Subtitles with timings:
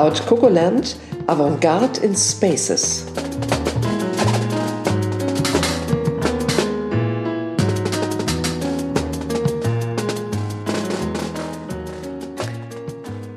[0.00, 0.96] Cloud Cocoland
[1.26, 3.04] Avantgarde in Spaces.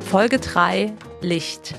[0.06, 1.76] Folge 3 Licht.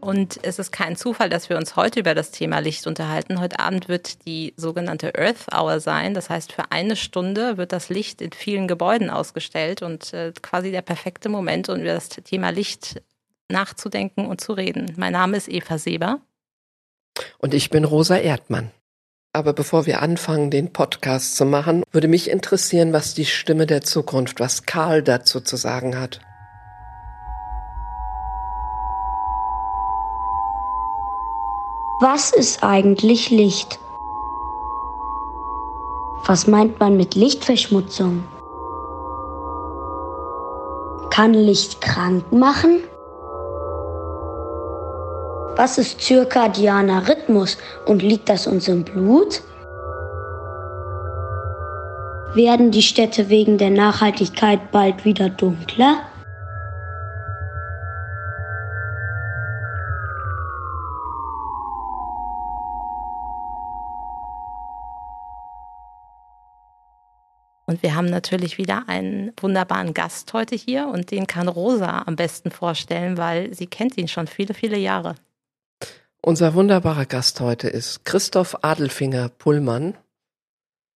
[0.00, 3.38] Und es ist kein Zufall, dass wir uns heute über das Thema Licht unterhalten.
[3.38, 6.14] Heute Abend wird die sogenannte Earth Hour sein.
[6.14, 10.72] Das heißt, für eine Stunde wird das Licht in vielen Gebäuden ausgestellt und äh, quasi
[10.72, 13.00] der perfekte Moment, um über das Thema Licht
[13.50, 14.92] nachzudenken und zu reden.
[14.96, 16.20] Mein Name ist Eva Seber.
[17.38, 18.70] Und ich bin Rosa Erdmann.
[19.32, 23.82] Aber bevor wir anfangen, den Podcast zu machen, würde mich interessieren, was die Stimme der
[23.82, 26.20] Zukunft, was Karl dazu zu sagen hat.
[32.00, 33.78] Was ist eigentlich Licht?
[36.26, 38.24] Was meint man mit Lichtverschmutzung?
[41.10, 42.80] Kann Licht krank machen?
[45.56, 49.42] Was ist zirkadianer Rhythmus und liegt das uns im Blut?
[52.34, 56.02] Werden die Städte wegen der Nachhaltigkeit bald wieder dunkler?
[67.64, 72.14] Und wir haben natürlich wieder einen wunderbaren Gast heute hier und den kann Rosa am
[72.14, 75.14] besten vorstellen, weil sie kennt ihn schon viele, viele Jahre.
[76.28, 79.96] Unser wunderbarer Gast heute ist Christoph Adelfinger Pullmann,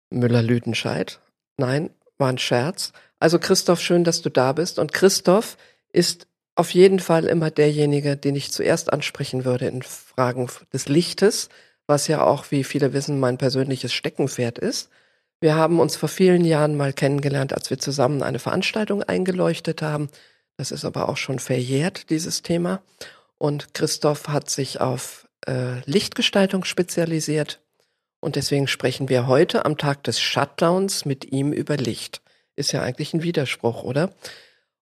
[0.09, 1.19] Müller-Lüdenscheid.
[1.55, 2.93] Nein, war ein Scherz.
[3.19, 4.79] Also Christoph, schön, dass du da bist.
[4.79, 5.57] Und Christoph
[5.93, 11.49] ist auf jeden Fall immer derjenige, den ich zuerst ansprechen würde in Fragen des Lichtes,
[11.85, 14.89] was ja auch, wie viele wissen, mein persönliches Steckenpferd ist.
[15.41, 20.09] Wir haben uns vor vielen Jahren mal kennengelernt, als wir zusammen eine Veranstaltung eingeleuchtet haben.
[20.57, 22.81] Das ist aber auch schon verjährt, dieses Thema.
[23.39, 27.61] Und Christoph hat sich auf äh, Lichtgestaltung spezialisiert.
[28.19, 32.21] Und deswegen sprechen wir heute am Tag des Shutdowns mit ihm über Licht.
[32.55, 34.13] Ist ja eigentlich ein Widerspruch, oder?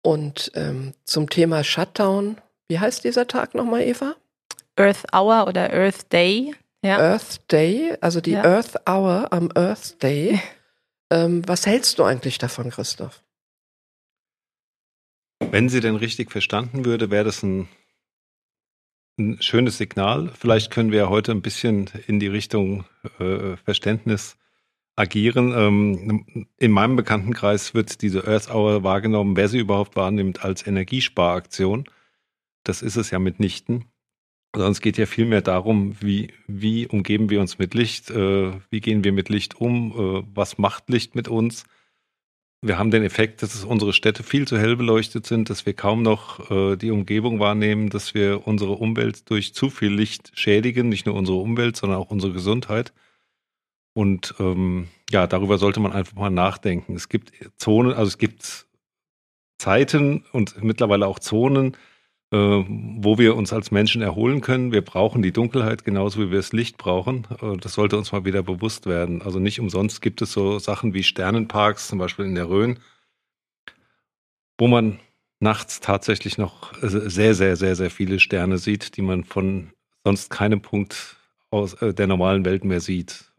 [0.02, 2.38] Und ähm, zum Thema Shutdown,
[2.68, 4.14] wie heißt dieser Tag nochmal, Eva?
[4.76, 6.54] Earth Hour oder Earth Day
[6.84, 6.98] ja.
[6.98, 8.44] Earth Day, also die ja.
[8.44, 10.40] Earth Hour am Earth Day.
[11.10, 13.22] Ähm, was hältst du eigentlich davon, Christoph?
[15.38, 17.68] Wenn sie denn richtig verstanden würde, wäre das ein,
[19.18, 20.30] ein, schönes Signal.
[20.38, 22.84] Vielleicht können wir heute ein bisschen in die Richtung
[23.18, 24.36] äh, Verständnis
[24.96, 25.52] agieren.
[25.56, 31.84] Ähm, in meinem Bekanntenkreis wird diese Earth Hour wahrgenommen, wer sie überhaupt wahrnimmt, als Energiesparaktion.
[32.64, 33.84] Das ist es ja mitnichten.
[34.56, 39.02] Es geht ja vielmehr darum, wie, wie umgeben wir uns mit Licht, äh, wie gehen
[39.02, 41.64] wir mit Licht um, äh, was macht Licht mit uns.
[42.66, 46.00] Wir haben den Effekt, dass unsere Städte viel zu hell beleuchtet sind, dass wir kaum
[46.00, 51.04] noch äh, die Umgebung wahrnehmen, dass wir unsere Umwelt durch zu viel Licht schädigen, nicht
[51.04, 52.94] nur unsere Umwelt, sondern auch unsere Gesundheit.
[53.92, 56.94] Und ähm, ja, darüber sollte man einfach mal nachdenken.
[56.96, 58.66] Es gibt Zonen, also es gibt
[59.58, 61.76] Zeiten und mittlerweile auch Zonen,
[62.36, 64.72] wo wir uns als Menschen erholen können.
[64.72, 67.26] Wir brauchen die Dunkelheit genauso wie wir das Licht brauchen.
[67.40, 69.22] Äh, das sollte uns mal wieder bewusst werden.
[69.22, 72.80] Also nicht umsonst gibt es so Sachen wie Sternenparks, zum Beispiel in der Rhön,
[74.58, 74.98] wo man
[75.38, 79.70] nachts tatsächlich noch sehr, sehr, sehr, sehr viele Sterne sieht, die man von
[80.02, 81.16] sonst keinem Punkt
[81.50, 83.32] aus äh, der normalen Welt mehr sieht,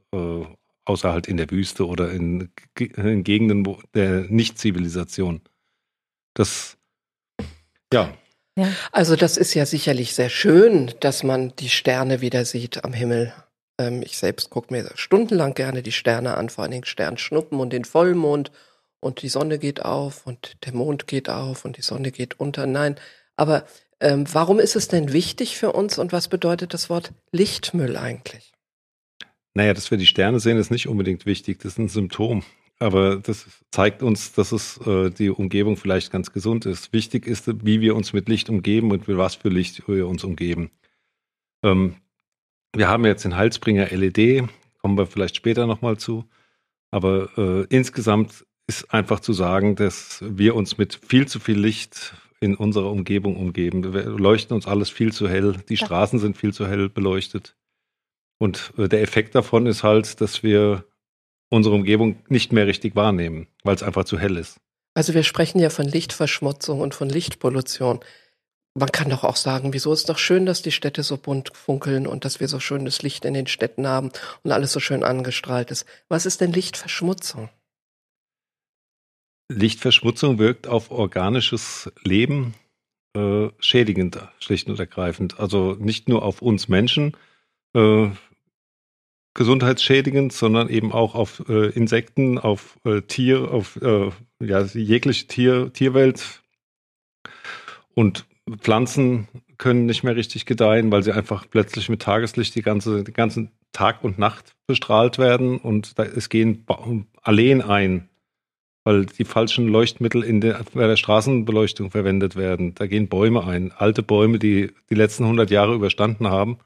[0.85, 2.49] außer halt in der Wüste oder in,
[2.95, 5.41] in Gegenden der Nicht-Zivilisation.
[6.33, 6.77] Das,
[7.91, 8.13] ja,
[8.55, 8.67] ja.
[8.91, 13.33] Also das ist ja sicherlich sehr schön, dass man die Sterne wieder sieht am Himmel.
[13.79, 17.71] Ähm, ich selbst gucke mir stundenlang gerne die Sterne an, vor allen Dingen Sternschnuppen und
[17.71, 18.51] den Vollmond
[18.99, 22.65] und die Sonne geht auf und der Mond geht auf und die Sonne geht unter.
[22.65, 22.95] Nein,
[23.35, 23.65] aber
[23.99, 28.51] ähm, warum ist es denn wichtig für uns und was bedeutet das Wort Lichtmüll eigentlich?
[29.53, 31.59] Naja, dass wir die Sterne sehen, ist nicht unbedingt wichtig.
[31.59, 32.43] Das ist ein Symptom
[32.79, 36.91] aber das zeigt uns, dass es äh, die Umgebung vielleicht ganz gesund ist.
[36.93, 40.23] Wichtig ist, wie wir uns mit Licht umgeben und mit was für Licht wir uns
[40.23, 40.71] umgeben.
[41.63, 41.95] Ähm,
[42.75, 44.43] wir haben jetzt den Heilsbringer LED,
[44.81, 46.25] kommen wir vielleicht später nochmal zu.
[46.91, 52.15] Aber äh, insgesamt ist einfach zu sagen, dass wir uns mit viel zu viel Licht
[52.41, 53.93] in unserer Umgebung umgeben.
[53.93, 55.55] Wir leuchten uns alles viel zu hell.
[55.69, 57.55] Die Straßen sind viel zu hell beleuchtet.
[58.37, 60.85] Und äh, der Effekt davon ist halt, dass wir
[61.49, 64.57] unsere Umgebung nicht mehr richtig wahrnehmen, weil es einfach zu hell ist.
[64.93, 67.99] Also wir sprechen ja von Lichtverschmutzung und von Lichtpollution.
[68.73, 72.07] Man kann doch auch sagen, wieso ist doch schön, dass die Städte so bunt funkeln
[72.07, 74.11] und dass wir so schönes Licht in den Städten haben
[74.43, 75.85] und alles so schön angestrahlt ist.
[76.09, 77.49] Was ist denn Lichtverschmutzung?
[79.49, 82.55] Lichtverschmutzung wirkt auf organisches Leben
[83.15, 85.39] äh, schädigend, schlicht und ergreifend.
[85.39, 87.15] Also nicht nur auf uns Menschen
[87.73, 88.09] äh,
[89.35, 94.09] gesundheitsschädigend, sondern eben auch auf äh, Insekten, auf äh, Tier, auf äh,
[94.39, 96.41] ja, jegliche Tier, Tierwelt.
[97.93, 98.25] Und
[98.59, 99.27] Pflanzen
[99.57, 103.51] können nicht mehr richtig gedeihen, weil sie einfach plötzlich mit Tageslicht die ganze, den ganzen
[103.71, 106.65] Tag und Nacht bestrahlt werden und da, es gehen
[107.21, 108.09] Alleen ein,
[108.85, 112.73] weil die falschen Leuchtmittel in der, bei der Straßenbeleuchtung verwendet werden.
[112.75, 113.73] Da gehen Bäume ein.
[113.73, 116.59] Alte Bäume, die die letzten 100 Jahre überstanden haben,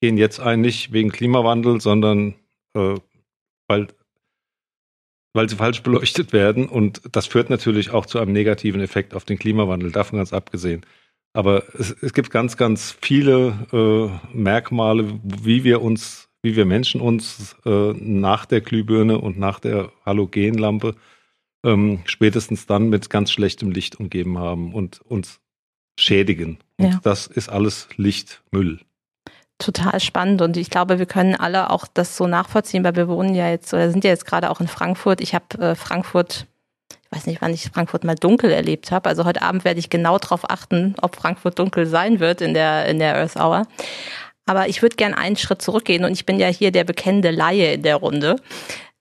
[0.00, 2.34] gehen jetzt ein, nicht wegen Klimawandel, sondern
[2.74, 2.94] äh,
[3.66, 3.88] weil,
[5.34, 6.68] weil sie falsch beleuchtet werden.
[6.68, 10.84] Und das führt natürlich auch zu einem negativen Effekt auf den Klimawandel, davon ganz abgesehen.
[11.34, 17.00] Aber es, es gibt ganz, ganz viele äh, Merkmale, wie wir uns, wie wir Menschen
[17.00, 20.94] uns äh, nach der Glühbirne und nach der Halogenlampe
[21.64, 25.40] ähm, spätestens dann mit ganz schlechtem Licht umgeben haben und uns
[25.98, 26.58] schädigen.
[26.78, 27.00] Und ja.
[27.02, 28.80] das ist alles Lichtmüll.
[29.58, 33.34] Total spannend und ich glaube, wir können alle auch das so nachvollziehen, weil wir wohnen
[33.34, 35.20] ja jetzt oder sind ja jetzt gerade auch in Frankfurt.
[35.20, 36.46] Ich habe äh, Frankfurt,
[36.90, 39.08] ich weiß nicht, wann ich Frankfurt mal dunkel erlebt habe.
[39.08, 42.86] Also heute Abend werde ich genau darauf achten, ob Frankfurt dunkel sein wird in der
[42.86, 43.66] in der Earth Hour.
[44.46, 47.74] Aber ich würde gerne einen Schritt zurückgehen und ich bin ja hier der bekennende Laie
[47.74, 48.36] in der Runde.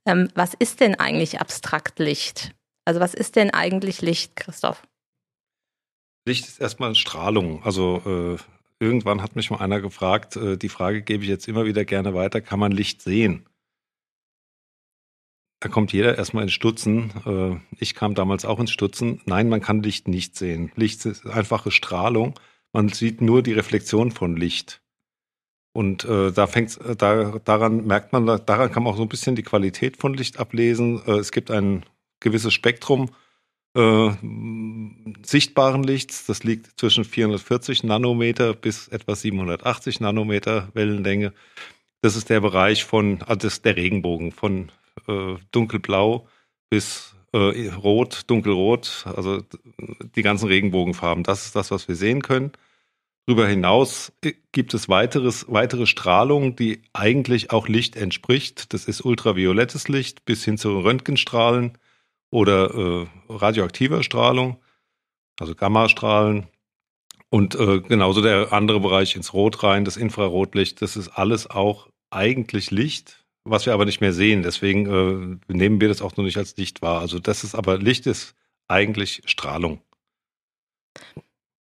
[0.08, 2.52] Ähm, was ist denn eigentlich abstrakt Licht?
[2.84, 4.82] Also was ist denn eigentlich Licht, Christoph?
[6.26, 7.62] Licht ist erstmal Strahlung.
[7.64, 11.66] Also äh, irgendwann hat mich mal einer gefragt, äh, die Frage gebe ich jetzt immer
[11.66, 13.46] wieder gerne weiter, kann man Licht sehen?
[15.60, 17.12] Da kommt jeder erstmal ins Stutzen.
[17.26, 19.22] Äh, ich kam damals auch ins Stutzen.
[19.26, 20.72] Nein, man kann Licht nicht sehen.
[20.76, 22.40] Licht ist einfache Strahlung.
[22.74, 24.82] Man sieht nur die Reflexion von Licht.
[25.74, 29.10] Und äh, da fängt äh, da, daran merkt man, daran kann man auch so ein
[29.10, 31.02] bisschen die Qualität von Licht ablesen.
[31.08, 31.84] Äh, es gibt ein
[32.20, 33.10] gewisses Spektrum
[33.78, 34.12] äh,
[35.24, 36.26] sichtbaren Lichts.
[36.26, 41.34] Das liegt zwischen 440 Nanometer bis etwa 780 Nanometer Wellenlänge.
[42.02, 44.72] Das ist der Bereich von, also das ist der Regenbogen von
[45.08, 46.28] äh, dunkelblau
[46.70, 49.42] bis äh, rot, dunkelrot, also
[50.16, 51.24] die ganzen Regenbogenfarben.
[51.24, 52.52] Das ist das, was wir sehen können.
[53.26, 58.74] Darüber hinaus äh, gibt es weiteres, weitere Strahlung, die eigentlich auch Licht entspricht.
[58.74, 61.78] Das ist ultraviolettes Licht bis hin zu Röntgenstrahlen
[62.30, 64.58] oder äh, radioaktiver Strahlung,
[65.40, 66.48] also Gammastrahlen.
[67.30, 71.90] Und äh, genauso der andere Bereich ins Rot rein, das Infrarotlicht, das ist alles auch
[72.10, 74.44] eigentlich Licht, was wir aber nicht mehr sehen.
[74.44, 77.02] Deswegen äh, nehmen wir das auch noch nicht als Licht wahr.
[77.02, 78.36] Also das ist aber Licht ist
[78.68, 79.82] eigentlich Strahlung.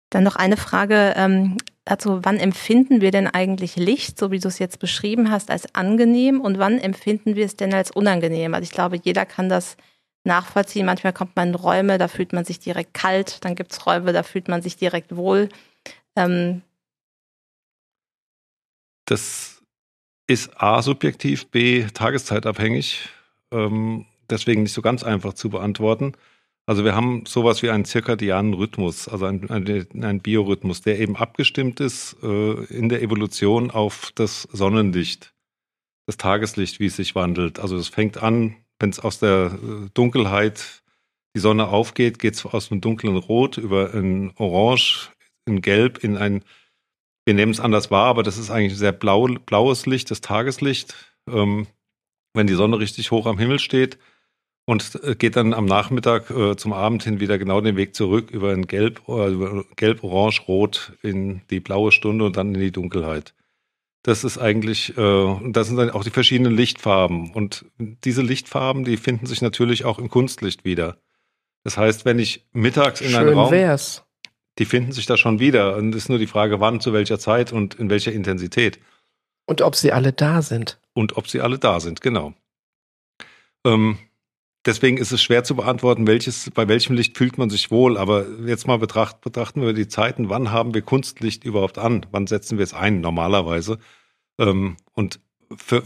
[0.10, 4.48] Dann noch eine Frage ähm, dazu, wann empfinden wir denn eigentlich Licht, so wie du
[4.48, 8.54] es jetzt beschrieben hast, als angenehm und wann empfinden wir es denn als unangenehm?
[8.54, 9.76] Also ich glaube, jeder kann das
[10.24, 10.86] nachvollziehen.
[10.86, 14.14] Manchmal kommt man in Räume, da fühlt man sich direkt kalt, dann gibt es Räume,
[14.14, 15.50] da fühlt man sich direkt wohl.
[16.16, 16.62] Ähm
[19.06, 19.64] das
[20.28, 23.10] ist A subjektiv, B tageszeitabhängig,
[23.52, 26.14] ähm, deswegen nicht so ganz einfach zu beantworten.
[26.66, 31.80] Also wir haben sowas wie einen zirkadianen Rhythmus, also einen, einen, Biorhythmus, der eben abgestimmt
[31.80, 35.34] ist äh, in der Evolution auf das Sonnenlicht,
[36.08, 37.60] das Tageslicht, wie es sich wandelt.
[37.60, 40.84] Also es fängt an, wenn es aus der äh, Dunkelheit
[41.36, 45.12] die Sonne aufgeht, geht es aus einem dunklen Rot über ein Orange,
[45.48, 46.44] ein Gelb in ein,
[47.26, 50.96] wir nehmen es anders wahr, aber das ist eigentlich sehr blau, blaues Licht, das Tageslicht.
[51.30, 51.68] Ähm,
[52.34, 53.98] wenn die Sonne richtig hoch am Himmel steht,
[54.68, 58.30] und äh, geht dann am Nachmittag äh, zum Abend hin wieder genau den Weg zurück
[58.32, 62.72] über ein Gelb, äh, Gelb, Orange, Rot in die blaue Stunde und dann in die
[62.72, 63.34] Dunkelheit.
[64.08, 67.34] Das ist eigentlich, äh, das sind dann auch die verschiedenen Lichtfarben.
[67.34, 70.98] Und diese Lichtfarben, die finden sich natürlich auch im Kunstlicht wieder.
[71.66, 73.52] Das heißt, wenn ich mittags in Schön einen Raum.
[73.52, 74.06] Wär's.
[74.60, 75.76] Die finden sich da schon wieder.
[75.76, 78.80] Und es ist nur die Frage, wann, zu welcher Zeit und in welcher Intensität.
[79.46, 80.80] Und ob sie alle da sind.
[80.94, 82.34] Und ob sie alle da sind, genau.
[83.66, 83.98] Ähm,
[84.68, 87.98] deswegen ist es schwer zu beantworten, welches, bei welchem Licht fühlt man sich wohl.
[87.98, 90.30] Aber jetzt mal betracht, betrachten wir die Zeiten.
[90.30, 92.06] Wann haben wir Kunstlicht überhaupt an?
[92.12, 93.80] Wann setzen wir es ein normalerweise?
[94.38, 95.20] Ähm, und
[95.56, 95.84] für,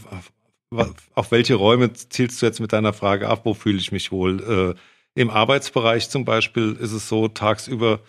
[1.14, 3.42] auf welche Räume zielst du jetzt mit deiner Frage ab?
[3.44, 4.74] Wo fühle ich mich wohl?
[5.16, 8.00] Äh, Im Arbeitsbereich zum Beispiel ist es so, tagsüber,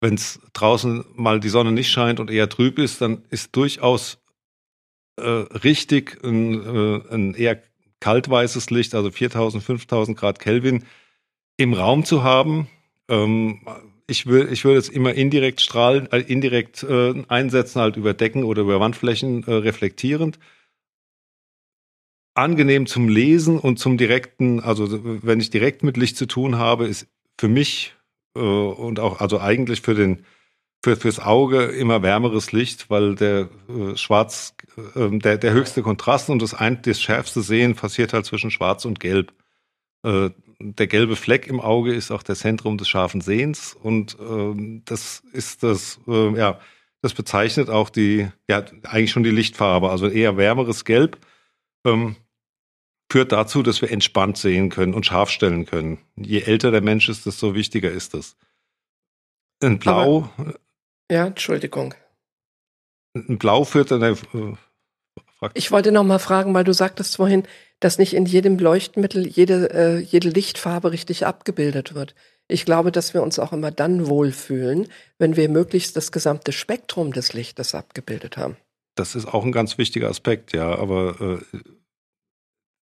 [0.00, 4.18] wenn es draußen mal die Sonne nicht scheint und eher trüb ist, dann ist durchaus
[5.16, 7.62] äh, richtig ein, äh, ein eher
[8.04, 10.84] kaltweißes Licht, also 4000, 5000 Grad Kelvin,
[11.56, 12.68] im Raum zu haben.
[13.08, 13.60] Ähm,
[14.06, 18.44] ich, will, ich würde es immer indirekt strahlen, äh, indirekt äh, einsetzen, halt über Decken
[18.44, 20.38] oder über Wandflächen äh, reflektierend.
[22.34, 24.86] Angenehm zum Lesen und zum direkten, also
[25.24, 27.06] wenn ich direkt mit Licht zu tun habe, ist
[27.40, 27.94] für mich
[28.36, 30.26] äh, und auch also eigentlich für den
[30.84, 34.54] für, fürs Auge immer wärmeres Licht, weil der äh, Schwarz,
[34.94, 38.84] äh, der, der höchste Kontrast und das, ein, das schärfste Sehen passiert halt zwischen Schwarz
[38.84, 39.32] und Gelb.
[40.02, 40.28] Äh,
[40.60, 45.22] der gelbe Fleck im Auge ist auch das Zentrum des scharfen Sehens und äh, das
[45.32, 46.60] ist das, äh, ja,
[47.00, 51.16] das bezeichnet auch die, ja, eigentlich schon die Lichtfarbe, also eher wärmeres Gelb.
[51.86, 52.16] Ähm,
[53.10, 55.98] führt dazu, dass wir entspannt sehen können und scharf stellen können.
[56.16, 58.36] Je älter der Mensch ist, desto wichtiger ist es.
[59.62, 60.30] Ein Blau.
[61.10, 61.94] Ja, Entschuldigung.
[63.14, 64.02] Ein Blau führt dann.
[64.02, 64.16] Äh,
[65.54, 67.44] ich wollte noch mal fragen, weil du sagtest vorhin,
[67.80, 72.14] dass nicht in jedem Leuchtmittel jede, äh, jede Lichtfarbe richtig abgebildet wird.
[72.48, 77.12] Ich glaube, dass wir uns auch immer dann wohlfühlen, wenn wir möglichst das gesamte Spektrum
[77.12, 78.56] des Lichtes abgebildet haben.
[78.96, 80.74] Das ist auch ein ganz wichtiger Aspekt, ja.
[80.74, 81.58] Aber äh,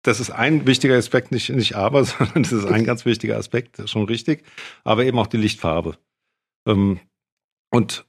[0.03, 3.81] das ist ein wichtiger Aspekt, nicht, nicht aber, sondern das ist ein ganz wichtiger Aspekt,
[3.89, 4.43] schon richtig.
[4.83, 5.97] Aber eben auch die Lichtfarbe.
[6.67, 6.99] Ähm,
[7.71, 8.05] und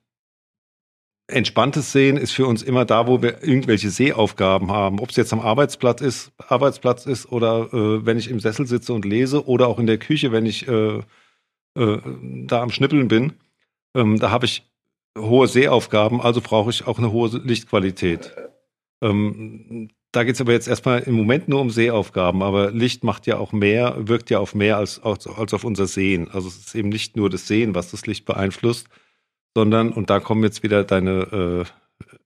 [1.31, 5.01] entspanntes Sehen ist für uns immer da, wo wir irgendwelche Sehaufgaben haben.
[5.01, 8.93] Ob es jetzt am Arbeitsplatz ist, Arbeitsplatz ist oder äh, wenn ich im Sessel sitze
[8.93, 10.99] und lese oder auch in der Küche, wenn ich äh,
[11.77, 11.99] äh,
[12.47, 13.35] da am Schnippeln bin.
[13.95, 14.71] Ähm, da habe ich
[15.19, 18.35] hohe Sehaufgaben, also brauche ich auch eine hohe Lichtqualität.
[19.03, 23.27] Ähm, da geht es aber jetzt erstmal im Moment nur um Sehaufgaben, aber Licht macht
[23.27, 26.29] ja auch mehr, wirkt ja auf mehr als, als, als auf unser Sehen.
[26.33, 28.89] Also es ist eben nicht nur das Sehen, was das Licht beeinflusst,
[29.55, 32.17] sondern, und da kommen jetzt wieder deine, äh,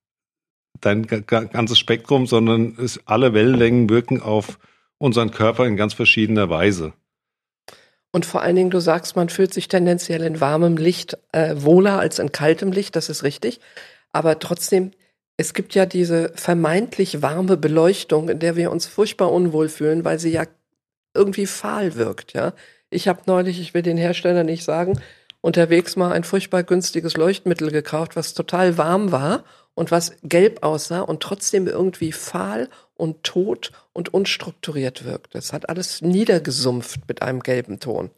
[0.80, 4.58] dein ganzes Spektrum, sondern es, alle Wellenlängen wirken auf
[4.98, 6.92] unseren Körper in ganz verschiedener Weise.
[8.12, 11.98] Und vor allen Dingen, du sagst, man fühlt sich tendenziell in warmem Licht äh, wohler
[11.98, 13.60] als in kaltem Licht, das ist richtig.
[14.12, 14.92] Aber trotzdem
[15.36, 20.18] es gibt ja diese vermeintlich warme Beleuchtung, in der wir uns furchtbar unwohl fühlen, weil
[20.18, 20.44] sie ja
[21.14, 22.52] irgendwie fahl wirkt, ja.
[22.90, 25.00] Ich habe neulich, ich will den Hersteller nicht sagen,
[25.44, 31.00] unterwegs mal ein furchtbar günstiges Leuchtmittel gekauft, was total warm war und was gelb aussah
[31.00, 35.34] und trotzdem irgendwie fahl und tot und unstrukturiert wirkt.
[35.34, 38.10] Das hat alles niedergesumpft mit einem gelben Ton.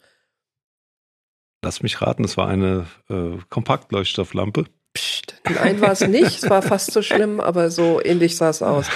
[1.64, 4.66] Lass mich raten, es war eine äh, Kompaktleuchtstofflampe.
[4.94, 6.44] Psst, nein, war es nicht.
[6.44, 8.86] Es war fast so schlimm, aber so ähnlich sah es aus.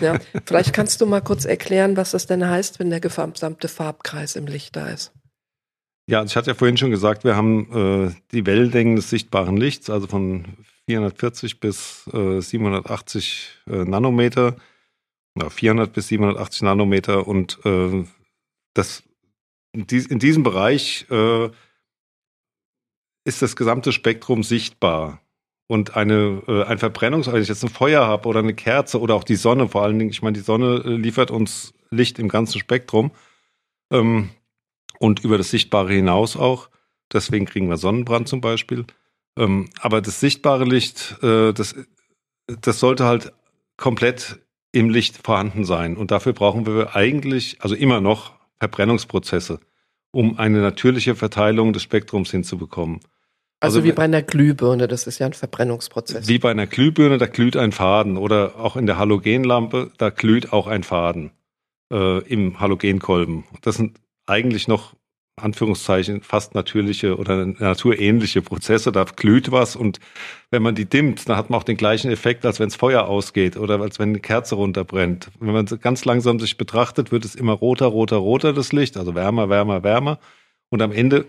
[0.00, 4.34] Ja, vielleicht kannst du mal kurz erklären, was das denn heißt, wenn der gesamte Farbkreis
[4.34, 5.12] im Licht da ist.
[6.08, 9.90] Ja, ich hatte ja vorhin schon gesagt, wir haben äh, die Wellenlängen des sichtbaren Lichts,
[9.90, 10.44] also von
[10.88, 14.56] 440 bis äh, 780 äh, Nanometer,
[15.36, 18.04] ja, 400 bis 780 Nanometer und äh,
[18.74, 19.02] das
[19.72, 21.50] in, dies, in diesem Bereich äh,
[23.24, 25.20] ist das gesamte Spektrum sichtbar.
[25.68, 29.16] Und eine, äh, ein Verbrennungs-, wenn ich jetzt ein Feuer habe oder eine Kerze oder
[29.16, 32.28] auch die Sonne, vor allen Dingen, ich meine, die Sonne äh, liefert uns Licht im
[32.28, 33.10] ganzen Spektrum.
[33.90, 34.30] Ähm,
[34.98, 36.68] und über das Sichtbare hinaus auch.
[37.12, 38.84] Deswegen kriegen wir Sonnenbrand zum Beispiel.
[39.38, 41.74] Ähm, aber das sichtbare Licht, äh, das,
[42.46, 43.32] das sollte halt
[43.76, 44.40] komplett
[44.72, 45.96] im Licht vorhanden sein.
[45.96, 49.60] Und dafür brauchen wir eigentlich, also immer noch, Verbrennungsprozesse,
[50.10, 53.00] um eine natürliche Verteilung des Spektrums hinzubekommen.
[53.60, 56.28] Also, also, wie bei einer Glühbirne, das ist ja ein Verbrennungsprozess.
[56.28, 58.16] Wie bei einer Glühbirne, da glüht ein Faden.
[58.18, 61.32] Oder auch in der Halogenlampe, da glüht auch ein Faden
[61.90, 63.44] äh, im Halogenkolben.
[63.62, 64.94] Das sind eigentlich noch,
[65.38, 68.90] Anführungszeichen, fast natürliche oder naturähnliche Prozesse.
[68.90, 70.00] Da glüht was und
[70.50, 73.04] wenn man die dimmt, dann hat man auch den gleichen Effekt, als wenn es Feuer
[73.06, 75.30] ausgeht oder als wenn eine Kerze runterbrennt.
[75.38, 79.14] Wenn man ganz langsam sich betrachtet, wird es immer roter, roter, roter, das Licht, also
[79.14, 80.18] wärmer, wärmer, wärmer.
[80.70, 81.26] Und am Ende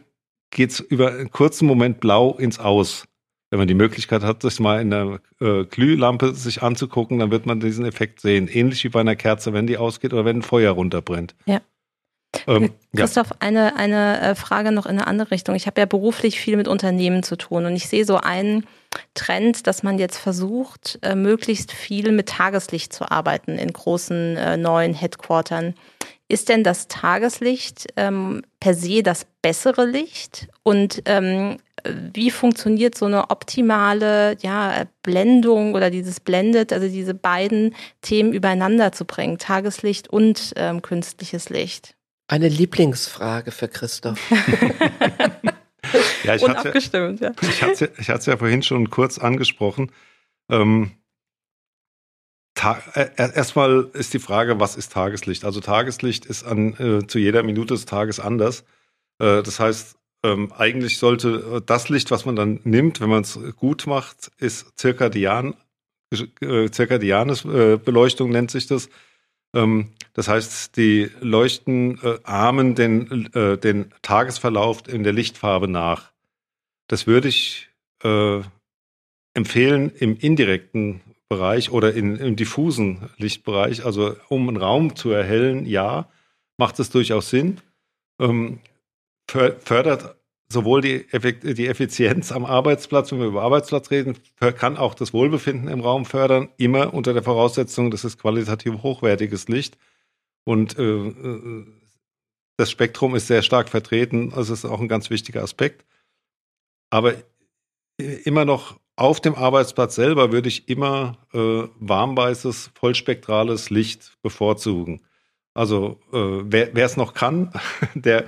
[0.52, 3.06] geht es über einen kurzen Moment blau ins Aus.
[3.50, 7.46] Wenn man die Möglichkeit hat, sich mal in der äh, Glühlampe sich anzugucken, dann wird
[7.46, 8.50] man diesen Effekt sehen.
[8.50, 11.36] Ähnlich wie bei einer Kerze, wenn die ausgeht oder wenn ein Feuer runterbrennt.
[11.46, 11.62] Ja.
[12.48, 13.36] Ähm, Christoph, ja.
[13.40, 15.56] eine, eine äh, Frage noch in eine andere Richtung.
[15.56, 18.66] Ich habe ja beruflich viel mit Unternehmen zu tun und ich sehe so einen
[19.14, 24.58] Trend, dass man jetzt versucht, äh, möglichst viel mit Tageslicht zu arbeiten in großen äh,
[24.58, 25.74] neuen Headquartern.
[26.30, 30.50] Ist denn das Tageslicht ähm, per se das bessere Licht?
[30.64, 31.58] Und ähm,
[32.14, 38.92] wie funktioniert so eine optimale ja, Blendung oder dieses Blendet, also diese beiden Themen übereinander
[38.92, 41.97] zu bringen, Tageslicht und ähm, künstliches Licht?
[42.28, 44.20] Eine Lieblingsfrage für Christoph.
[46.24, 47.32] ja, ich Unabgestimmt, ja.
[47.42, 49.92] Ich hatte es ja vorhin schon kurz angesprochen.
[50.50, 50.92] Ähm,
[52.94, 55.46] äh, erstmal ist die Frage, was ist Tageslicht?
[55.46, 58.66] Also Tageslicht ist an, äh, zu jeder Minute des Tages anders.
[59.20, 63.22] Äh, das heißt, ähm, eigentlich sollte äh, das Licht, was man dann nimmt, wenn man
[63.22, 65.56] es gut macht, ist zirkadian,
[66.42, 68.90] äh, zirkadianes äh, Beleuchtung nennt sich das.
[69.58, 76.12] Ähm, das heißt, die leuchten ahmen den, den Tagesverlauf in der Lichtfarbe nach.
[76.88, 77.70] Das würde ich
[79.36, 85.66] empfehlen im indirekten Bereich oder in, im diffusen Lichtbereich, also um einen Raum zu erhellen,
[85.66, 86.10] ja,
[86.58, 87.62] macht es durchaus Sinn.
[88.20, 88.60] Ähm,
[89.28, 90.16] fördert
[90.50, 91.06] sowohl die,
[91.68, 96.50] Effizienz am Arbeitsplatz, wenn wir über Arbeitsplatz reden, kann auch das Wohlbefinden im Raum fördern,
[96.58, 99.78] immer unter der Voraussetzung, dass es qualitativ hochwertiges Licht
[100.48, 101.66] und äh, äh,
[102.56, 105.86] das Spektrum ist sehr stark vertreten, also ist auch ein ganz wichtiger Aspekt.
[106.90, 107.16] Aber
[107.98, 115.02] immer noch auf dem Arbeitsplatz selber würde ich immer äh, warmweißes, vollspektrales Licht bevorzugen.
[115.54, 117.52] Also äh, wer es noch kann,
[117.94, 118.26] der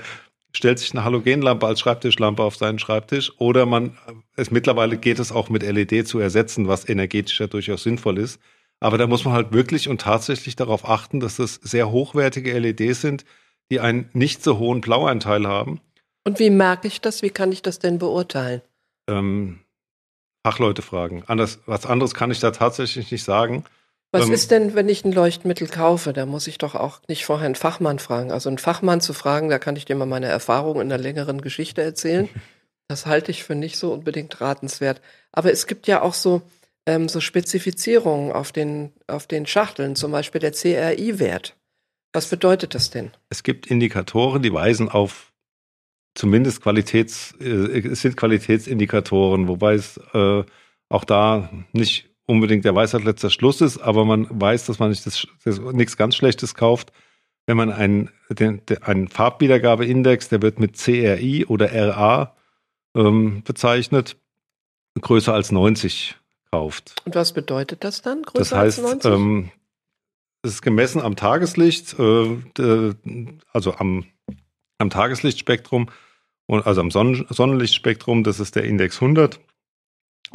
[0.51, 3.97] stellt sich eine Halogenlampe als Schreibtischlampe auf seinen Schreibtisch oder man
[4.35, 8.39] es mittlerweile geht es auch mit LED zu ersetzen, was energetischer durchaus sinnvoll ist.
[8.79, 13.01] Aber da muss man halt wirklich und tatsächlich darauf achten, dass das sehr hochwertige LEDs
[13.01, 13.25] sind,
[13.71, 15.81] die einen nicht so hohen Blauanteil haben.
[16.23, 17.21] Und wie merke ich das?
[17.21, 18.61] Wie kann ich das denn beurteilen?
[19.09, 19.59] Ähm,
[20.45, 21.23] Fachleute fragen.
[21.27, 23.65] Anders, was anderes kann ich da tatsächlich nicht sagen.
[24.11, 26.13] Was ähm, ist denn, wenn ich ein Leuchtmittel kaufe?
[26.13, 28.31] Da muss ich doch auch nicht vorher einen Fachmann fragen.
[28.31, 31.41] Also einen Fachmann zu fragen, da kann ich dir mal meine Erfahrung in einer längeren
[31.41, 32.29] Geschichte erzählen.
[32.91, 34.99] Das halte ich für nicht so unbedingt ratenswert.
[35.31, 36.41] Aber es gibt ja auch so,
[36.87, 41.55] ähm, so Spezifizierungen auf den, auf den Schachteln, zum Beispiel der CRI-Wert.
[42.13, 43.11] Was bedeutet das denn?
[43.29, 45.31] Es gibt Indikatoren, die weisen auf
[46.15, 50.43] zumindest Qualitäts, äh, es sind Qualitätsindikatoren, wobei es äh,
[50.89, 55.03] auch da nicht unbedingt der Weisheit letzter Schluss ist, aber man weiß, dass man nicht
[55.05, 56.93] das, das nichts ganz Schlechtes kauft.
[57.47, 62.35] Wenn man einen, den, einen Farbwiedergabeindex, der wird mit CRI oder RA
[62.95, 64.15] ähm, bezeichnet,
[65.01, 66.17] größer als 90
[66.51, 67.01] kauft.
[67.05, 68.21] Und was bedeutet das dann?
[68.21, 69.11] Größer das heißt, als 90?
[69.11, 69.51] Ähm,
[70.43, 72.93] es ist gemessen am Tageslicht, äh,
[73.51, 74.05] also am,
[74.77, 75.89] am Tageslichtspektrum,
[76.47, 79.39] also am Sonnen Sonnenlichtspektrum, das ist der Index 100.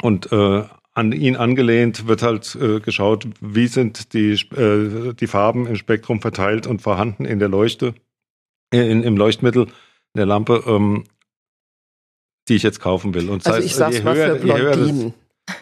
[0.01, 5.67] Und äh, an ihn angelehnt wird halt äh, geschaut, wie sind die, äh, die Farben
[5.67, 7.93] im Spektrum verteilt und vorhanden in der Leuchte,
[8.73, 11.03] äh, in, im Leuchtmittel, in der Lampe, ähm,
[12.47, 13.29] die ich jetzt kaufen will.
[13.29, 15.13] Und also heißt, ich sag's mal höher, für Blondinen.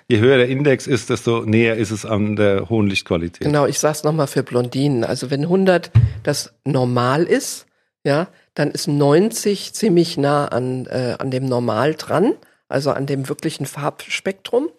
[0.07, 3.45] Je höher der Index ist, desto näher ist es an der hohen Lichtqualität.
[3.45, 5.03] Genau, ich sag's nochmal für Blondinen.
[5.03, 5.91] Also wenn 100
[6.21, 7.65] das normal ist,
[8.05, 12.33] ja, dann ist 90 ziemlich nah an, äh, an dem Normal dran,
[12.67, 14.69] also an dem wirklichen Farbspektrum.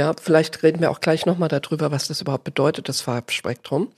[0.00, 3.92] Ja, vielleicht reden wir auch gleich nochmal darüber, was das überhaupt bedeutet, das Farbspektrum.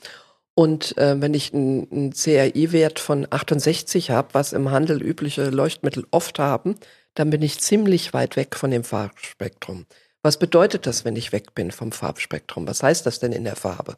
[0.57, 6.41] Und äh, wenn ich einen CRI-Wert von 68 habe, was im Handel übliche Leuchtmittel oft
[6.41, 6.75] haben,
[7.15, 9.87] dann bin ich ziemlich weit weg von dem Farbspektrum.
[10.23, 12.67] Was bedeutet das, wenn ich weg bin vom Farbspektrum?
[12.67, 13.97] Was heißt das denn in der Farbe?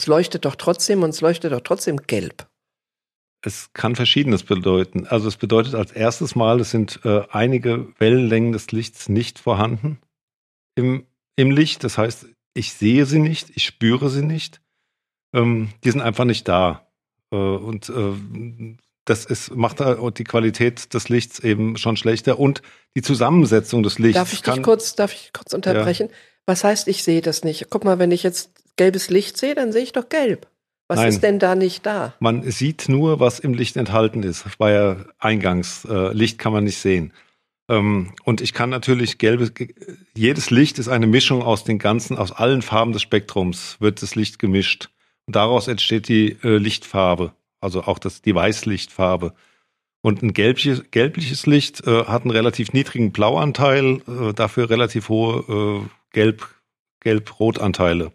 [0.00, 2.46] Es leuchtet doch trotzdem und es leuchtet doch trotzdem gelb.
[3.42, 5.06] Es kann Verschiedenes bedeuten.
[5.06, 10.00] Also es bedeutet als erstes Mal, es sind äh, einige Wellenlängen des Lichts nicht vorhanden
[10.74, 11.84] im im Licht.
[11.84, 14.60] Das heißt, ich sehe sie nicht, ich spüre sie nicht.
[15.32, 16.86] Ähm, die sind einfach nicht da.
[17.32, 22.62] Äh, und äh, das ist, macht die Qualität des Lichts eben schon schlechter und
[22.96, 24.14] die Zusammensetzung des Lichts.
[24.14, 26.08] Darf ich dich kurz, darf ich kurz unterbrechen?
[26.08, 26.14] Ja.
[26.46, 27.66] Was heißt, ich sehe das nicht?
[27.70, 30.46] Guck mal, wenn ich jetzt gelbes Licht sehe, dann sehe ich doch gelb.
[30.88, 31.08] Was Nein.
[31.08, 32.14] ist denn da nicht da?
[32.18, 34.44] Man sieht nur, was im Licht enthalten ist.
[34.44, 35.86] Das war ja eingangs.
[35.86, 37.12] Äh, Licht kann man nicht sehen.
[37.68, 39.52] Ähm, und ich kann natürlich gelbes,
[40.16, 44.14] jedes Licht ist eine Mischung aus den ganzen, aus allen Farben des Spektrums wird das
[44.14, 44.90] Licht gemischt.
[45.26, 49.34] Und daraus entsteht die äh, Lichtfarbe, also auch das, die Weißlichtfarbe.
[50.02, 55.80] Und ein gelbliches, gelbliches Licht äh, hat einen relativ niedrigen Blauanteil, äh, dafür relativ hohe
[55.82, 56.46] äh, Gelb,
[57.00, 58.12] Gelb-Rot-Anteile.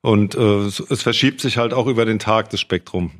[0.00, 3.10] Und äh, es verschiebt sich halt auch über den Tag das Spektrum.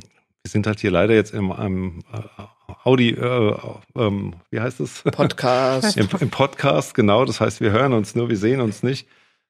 [0.44, 2.42] Wir sind halt hier leider jetzt im äh,
[2.84, 3.56] Audi, äh,
[3.96, 5.02] ähm, wie heißt es?
[5.02, 5.96] Podcast.
[5.96, 7.24] Im, Im, Podcast, genau.
[7.24, 9.06] Das heißt, wir hören uns nur, wir sehen uns nicht.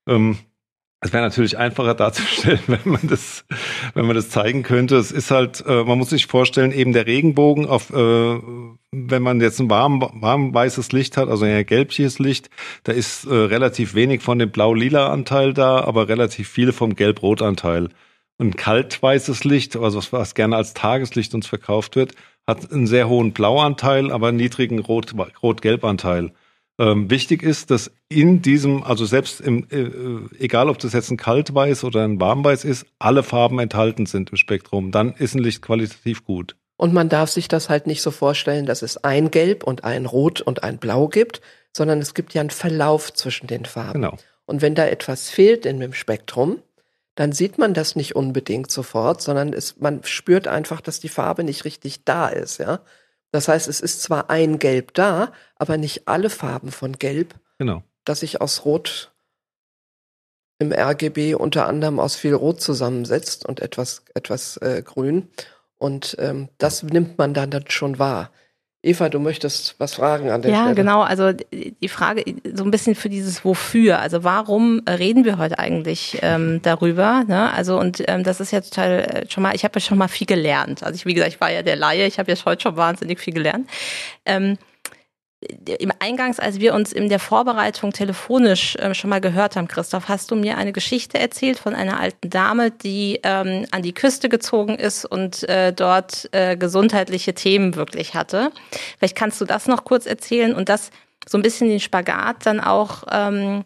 [0.07, 0.39] Ähm,
[1.01, 3.45] es wäre natürlich einfacher darzustellen, wenn man das,
[3.95, 4.97] wenn man das zeigen könnte.
[4.97, 8.39] Es ist halt, äh, man muss sich vorstellen, eben der Regenbogen auf, äh,
[8.93, 12.51] wenn man jetzt ein warm, warm weißes Licht hat, also ein gelbliches Licht,
[12.85, 17.43] da ist äh, relativ wenig von dem blau-lila Anteil da, aber relativ viel vom gelb-rot
[17.43, 17.89] Anteil.
[18.39, 22.15] Ein kaltweißes Licht, also was, was gerne als Tageslicht uns verkauft wird,
[22.47, 26.33] hat einen sehr hohen Blauanteil, aber einen niedrigen Rot-Gelb-Anteil.
[26.79, 31.17] Ähm, wichtig ist, dass in diesem, also selbst im, äh, egal ob das jetzt ein
[31.17, 34.91] Kaltweiß oder ein Warmweiß ist, alle Farben enthalten sind im Spektrum.
[34.91, 36.57] Dann ist ein Licht qualitativ gut.
[36.77, 40.07] Und man darf sich das halt nicht so vorstellen, dass es ein Gelb und ein
[40.07, 41.41] Rot und ein Blau gibt,
[41.77, 44.03] sondern es gibt ja einen Verlauf zwischen den Farben.
[44.03, 44.17] Genau.
[44.47, 46.59] Und wenn da etwas fehlt in dem Spektrum,
[47.15, 51.45] dann sieht man das nicht unbedingt sofort, sondern es, man spürt einfach, dass die Farbe
[51.45, 52.81] nicht richtig da ist, ja.
[53.33, 57.83] Das heißt, es ist zwar ein Gelb da, aber nicht alle Farben von Gelb, genau.
[58.05, 59.13] das ich aus Rot
[60.59, 65.29] im RGB unter anderem aus viel Rot zusammensetzt und etwas, etwas äh, Grün.
[65.77, 68.31] Und ähm, das nimmt man dann, dann schon wahr.
[68.85, 70.71] Eva, du möchtest was fragen an der ja, Stelle.
[70.71, 71.03] Ja, genau.
[71.03, 74.01] Also die Frage so ein bisschen für dieses Wofür.
[74.01, 77.23] Also warum reden wir heute eigentlich ähm, darüber?
[77.29, 77.53] Ne?
[77.53, 79.55] Also und ähm, das ist ja total äh, schon mal.
[79.55, 80.83] Ich habe ja schon mal viel gelernt.
[80.83, 82.07] Also ich, wie gesagt, ich war ja der Laie.
[82.07, 83.71] Ich habe ja heute schon wahnsinnig viel gelernt.
[84.27, 84.59] Ähm,
[85.79, 90.09] im Eingangs, als wir uns in der Vorbereitung telefonisch äh, schon mal gehört haben, Christoph,
[90.09, 94.29] hast du mir eine Geschichte erzählt von einer alten Dame, die ähm, an die Küste
[94.29, 98.51] gezogen ist und äh, dort äh, gesundheitliche Themen wirklich hatte.
[98.99, 100.91] Vielleicht kannst du das noch kurz erzählen und das
[101.29, 103.65] so ein bisschen den Spagat dann auch ähm,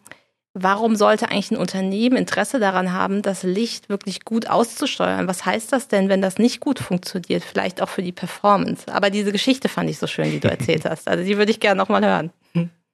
[0.59, 5.29] warum sollte eigentlich ein Unternehmen Interesse daran haben, das Licht wirklich gut auszusteuern?
[5.29, 7.45] Was heißt das denn, wenn das nicht gut funktioniert?
[7.45, 8.93] Vielleicht auch für die Performance.
[8.93, 11.09] Aber diese Geschichte fand ich so schön, die du erzählt hast.
[11.09, 12.31] Also die würde ich gerne nochmal hören.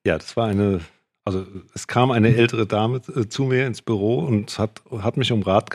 [0.04, 0.80] Ja, das war eine,
[1.24, 5.30] also es kam eine ältere Dame äh, zu mir ins Büro und hat, hat mich
[5.30, 5.70] um Rat,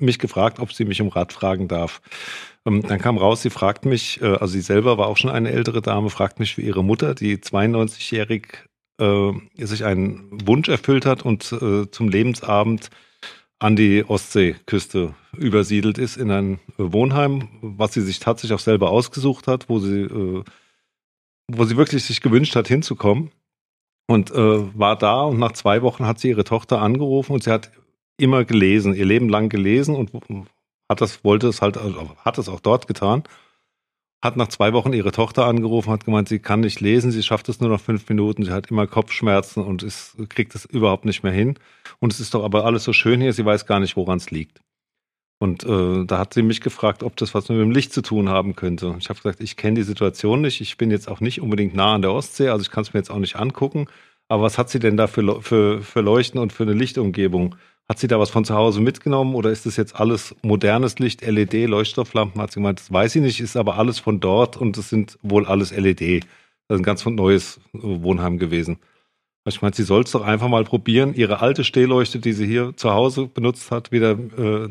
[0.00, 2.00] mich gefragt, ob sie mich um Rat fragen darf.
[2.64, 5.50] Ähm, dann kam raus, sie fragt mich, äh, also sie selber war auch schon eine
[5.50, 8.64] ältere Dame, fragt mich für ihre Mutter, die 92-jährig
[8.98, 12.90] äh, sich einen Wunsch erfüllt hat und äh, zum Lebensabend
[13.58, 19.46] an die Ostseeküste übersiedelt ist in ein Wohnheim, was sie sich tatsächlich auch selber ausgesucht
[19.46, 20.44] hat, wo sie, äh,
[21.48, 23.30] wo sie wirklich sich gewünscht hat, hinzukommen.
[24.08, 27.50] Und äh, war da und nach zwei Wochen hat sie ihre Tochter angerufen und sie
[27.50, 27.72] hat
[28.18, 30.12] immer gelesen, ihr Leben lang gelesen und
[30.88, 33.24] hat das, wollte es halt, also hat es auch dort getan
[34.22, 37.48] hat nach zwei Wochen ihre Tochter angerufen, hat gemeint, sie kann nicht lesen, sie schafft
[37.48, 41.22] es nur noch fünf Minuten, sie hat immer Kopfschmerzen und ist, kriegt es überhaupt nicht
[41.22, 41.58] mehr hin.
[42.00, 44.30] Und es ist doch aber alles so schön hier, sie weiß gar nicht, woran es
[44.30, 44.60] liegt.
[45.38, 48.30] Und äh, da hat sie mich gefragt, ob das was mit dem Licht zu tun
[48.30, 48.96] haben könnte.
[48.98, 51.94] Ich habe gesagt, ich kenne die Situation nicht, ich bin jetzt auch nicht unbedingt nah
[51.94, 53.86] an der Ostsee, also ich kann es mir jetzt auch nicht angucken.
[54.28, 57.54] Aber was hat sie denn da für, für, für Leuchten und für eine Lichtumgebung?
[57.88, 61.24] Hat sie da was von zu Hause mitgenommen oder ist das jetzt alles modernes Licht,
[61.24, 62.40] LED, Leuchtstofflampen?
[62.40, 65.18] Hat sie gemeint, das weiß sie nicht, ist aber alles von dort und es sind
[65.22, 66.24] wohl alles LED.
[66.66, 68.78] Das ist ein ganz neues Wohnheim gewesen.
[69.44, 72.76] Ich meine, sie soll es doch einfach mal probieren, ihre alte Stehleuchte, die sie hier
[72.76, 74.68] zu Hause benutzt hat, wieder äh,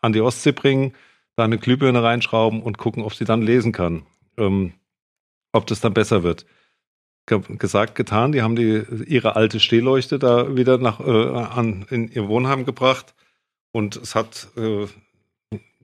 [0.00, 0.94] an die Ostsee bringen,
[1.36, 4.06] da eine Glühbirne reinschrauben und gucken, ob sie dann lesen kann.
[4.38, 4.72] Ähm,
[5.52, 6.46] ob das dann besser wird
[7.26, 8.32] gesagt, getan.
[8.32, 13.14] Die haben die, ihre alte Stehleuchte da wieder nach, äh, an, in ihr Wohnheim gebracht.
[13.72, 14.86] Und es hat, äh,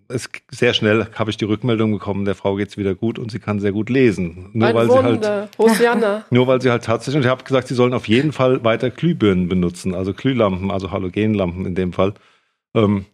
[0.08, 3.38] es, sehr schnell habe ich die Rückmeldung bekommen, der Frau geht's wieder gut und sie
[3.38, 4.50] kann sehr gut lesen.
[4.52, 5.48] Nur Ein weil Wunder.
[5.74, 8.32] sie halt, nur weil sie halt tatsächlich, und ich habe gesagt, sie sollen auf jeden
[8.32, 12.14] Fall weiter Glühbirnen benutzen, also Glühlampen, also Halogenlampen in dem Fall.
[12.74, 13.06] Ähm,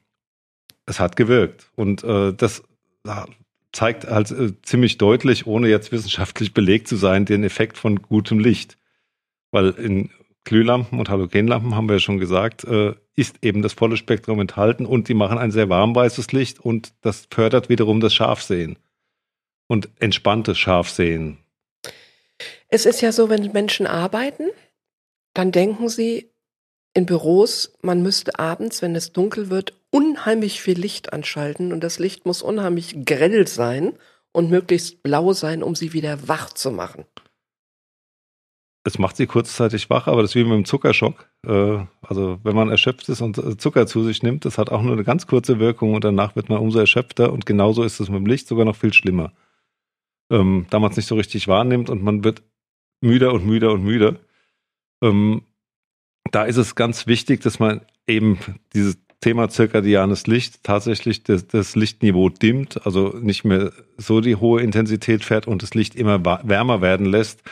[0.86, 1.70] es hat gewirkt.
[1.76, 2.62] Und äh, das
[3.72, 8.38] zeigt halt äh, ziemlich deutlich, ohne jetzt wissenschaftlich belegt zu sein, den Effekt von gutem
[8.38, 8.78] Licht.
[9.50, 10.10] Weil in
[10.44, 14.86] Glühlampen und Halogenlampen, haben wir ja schon gesagt, äh, ist eben das volle Spektrum enthalten
[14.86, 18.78] und die machen ein sehr warmweißes Licht und das fördert wiederum das Scharfsehen
[19.66, 21.38] und entspanntes Scharfsehen.
[22.68, 24.44] Es ist ja so, wenn Menschen arbeiten,
[25.34, 26.30] dann denken sie
[26.94, 31.98] in Büros, man müsste abends, wenn es dunkel wird, unheimlich viel Licht anschalten und das
[31.98, 33.94] Licht muss unheimlich grell sein
[34.32, 37.04] und möglichst blau sein, um sie wieder wach zu machen.
[38.84, 41.28] Es macht sie kurzzeitig wach, aber das ist wie mit dem Zuckerschock.
[41.46, 44.82] Äh, also wenn man erschöpft ist und äh, Zucker zu sich nimmt, das hat auch
[44.82, 48.08] nur eine ganz kurze Wirkung und danach wird man umso erschöpfter und genauso ist es
[48.08, 49.32] mit dem Licht sogar noch viel schlimmer.
[50.30, 52.42] Ähm, da man es nicht so richtig wahrnimmt und man wird
[53.00, 54.16] müder und müder und müder.
[55.02, 55.42] Ähm,
[56.30, 58.38] da ist es ganz wichtig, dass man eben
[58.74, 64.62] dieses Thema zirkadianes Licht tatsächlich das, das, Lichtniveau dimmt, also nicht mehr so die hohe
[64.62, 67.42] Intensität fährt und das Licht immer wärmer werden lässt,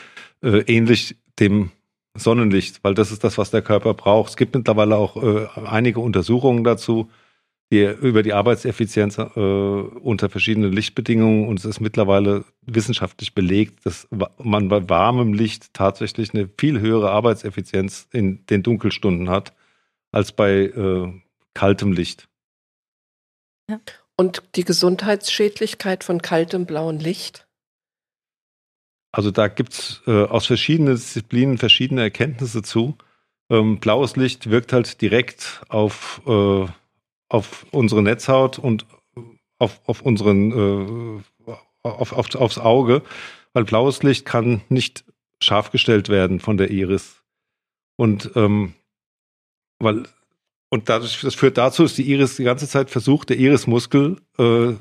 [0.43, 1.71] äh, ähnlich dem
[2.15, 4.31] Sonnenlicht, weil das ist das, was der Körper braucht.
[4.31, 7.11] Es gibt mittlerweile auch äh, einige Untersuchungen dazu,
[7.73, 14.07] die über die Arbeitseffizienz äh, unter verschiedenen Lichtbedingungen und es ist mittlerweile wissenschaftlich belegt, dass
[14.39, 19.53] man bei warmem Licht tatsächlich eine viel höhere Arbeitseffizienz in den Dunkelstunden hat
[20.13, 21.13] als bei äh,
[21.57, 22.29] kaltem Licht.
[23.71, 23.81] Ja.
[24.17, 27.47] Und die Gesundheitsschädlichkeit von kaltem blauen Licht?
[29.11, 32.97] Also da gibt es äh, aus verschiedenen Disziplinen verschiedene Erkenntnisse zu.
[33.49, 36.67] Ähm, blaues Licht wirkt halt direkt auf, äh,
[37.29, 38.85] auf unsere Netzhaut und
[39.59, 43.03] auf, auf unseren äh, auf, auf, aufs Auge,
[43.55, 45.05] weil blaues Licht kann nicht
[45.43, 47.23] scharf gestellt werden von der Iris.
[47.97, 48.75] Und ähm,
[49.79, 50.05] weil
[50.69, 54.75] und dadurch, das führt dazu, dass die Iris die ganze Zeit versucht, der Irismuskel äh,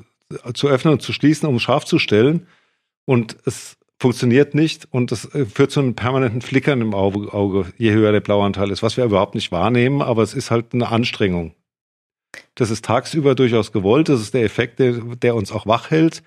[0.54, 2.46] zu öffnen und zu schließen, um scharf zu stellen.
[3.04, 7.72] Und es funktioniert nicht und das äh, führt zu einem permanenten Flickern im Auge, Auge,
[7.78, 10.88] je höher der Blauanteil ist, was wir überhaupt nicht wahrnehmen, aber es ist halt eine
[10.88, 11.54] Anstrengung.
[12.54, 16.22] Das ist tagsüber durchaus gewollt, das ist der Effekt, der, der uns auch wach hält.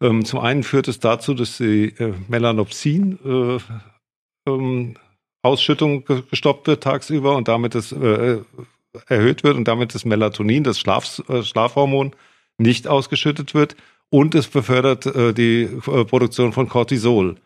[0.00, 4.94] Ähm, zum einen führt es dazu, dass die äh, Melanopsin äh, ähm,
[5.42, 8.38] Ausschüttung gestoppt wird tagsüber und damit das äh,
[9.06, 12.14] erhöht wird und damit das Melatonin, das Schlaf, äh, Schlafhormon,
[12.58, 13.76] nicht ausgeschüttet wird
[14.10, 17.36] und es befördert äh, die äh, Produktion von Cortisol.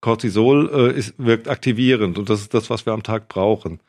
[0.00, 3.80] Cortisol äh, ist, wirkt aktivierend und das ist das, was wir am Tag brauchen.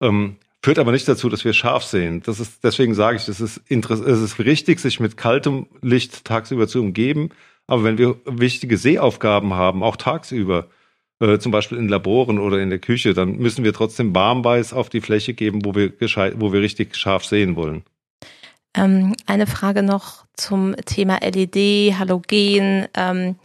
[0.00, 2.22] Ähm, führt aber nicht dazu, dass wir scharf sehen.
[2.24, 6.68] Das ist, deswegen sage ich, es ist, es ist richtig, sich mit kaltem Licht tagsüber
[6.68, 7.30] zu umgeben.
[7.66, 10.68] Aber wenn wir wichtige Sehaufgaben haben, auch tagsüber,
[11.22, 14.88] äh, zum Beispiel in Laboren oder in der Küche, dann müssen wir trotzdem Warmweiß auf
[14.88, 17.84] die Fläche geben, wo wir, gescheit, wo wir richtig scharf sehen wollen.
[18.74, 22.88] Ähm, eine Frage noch zum Thema LED, Halogen.
[22.94, 23.36] Ähm,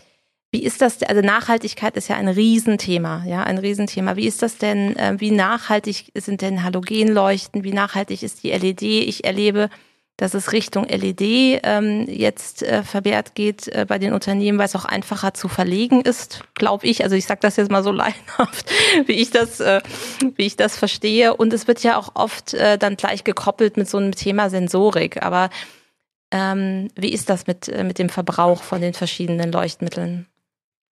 [0.52, 4.16] wie ist das, also Nachhaltigkeit ist ja ein Riesenthema, ja, ein Riesenthema.
[4.16, 8.82] Wie ist das denn, äh, wie nachhaltig sind denn Halogenleuchten, wie nachhaltig ist die LED?
[8.82, 9.70] Ich erlebe
[10.18, 11.22] dass es Richtung LED
[11.64, 16.02] ähm, jetzt äh, vermehrt geht äh, bei den Unternehmen, weil es auch einfacher zu verlegen
[16.02, 17.04] ist, glaube ich.
[17.04, 18.70] Also ich sage das jetzt mal so leinhaft,
[19.06, 19.82] wie ich das, äh,
[20.36, 21.36] wie ich das verstehe.
[21.36, 25.22] Und es wird ja auch oft äh, dann gleich gekoppelt mit so einem Thema Sensorik.
[25.24, 25.52] Aber
[26.32, 30.26] ähm, wie ist das mit, äh, mit dem Verbrauch von den verschiedenen Leuchtmitteln?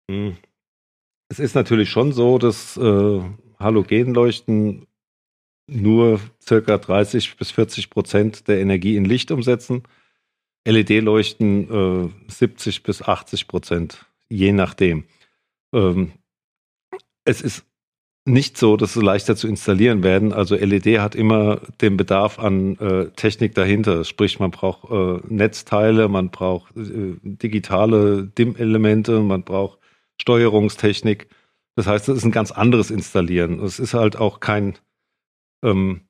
[0.10, 0.38] Hm.
[1.30, 3.22] Es ist natürlich schon so, dass äh,
[3.60, 4.86] Halogenleuchten
[5.68, 9.84] nur circa 30 bis 40 Prozent der Energie in Licht umsetzen.
[10.68, 15.06] LED-Leuchten äh, 70 bis 80 Prozent, je nachdem.
[15.74, 16.14] Ähm,
[17.24, 17.66] es ist
[18.28, 20.34] nicht so, dass sie leichter zu installieren werden.
[20.34, 24.04] Also LED hat immer den Bedarf an äh, Technik dahinter.
[24.04, 29.80] Sprich, man braucht äh, Netzteile, man braucht äh, digitale DIM-Elemente, man braucht
[30.20, 31.28] Steuerungstechnik.
[31.76, 33.60] Das heißt, es ist ein ganz anderes Installieren.
[33.60, 34.76] Es ist halt auch kein
[35.66, 36.02] ähm,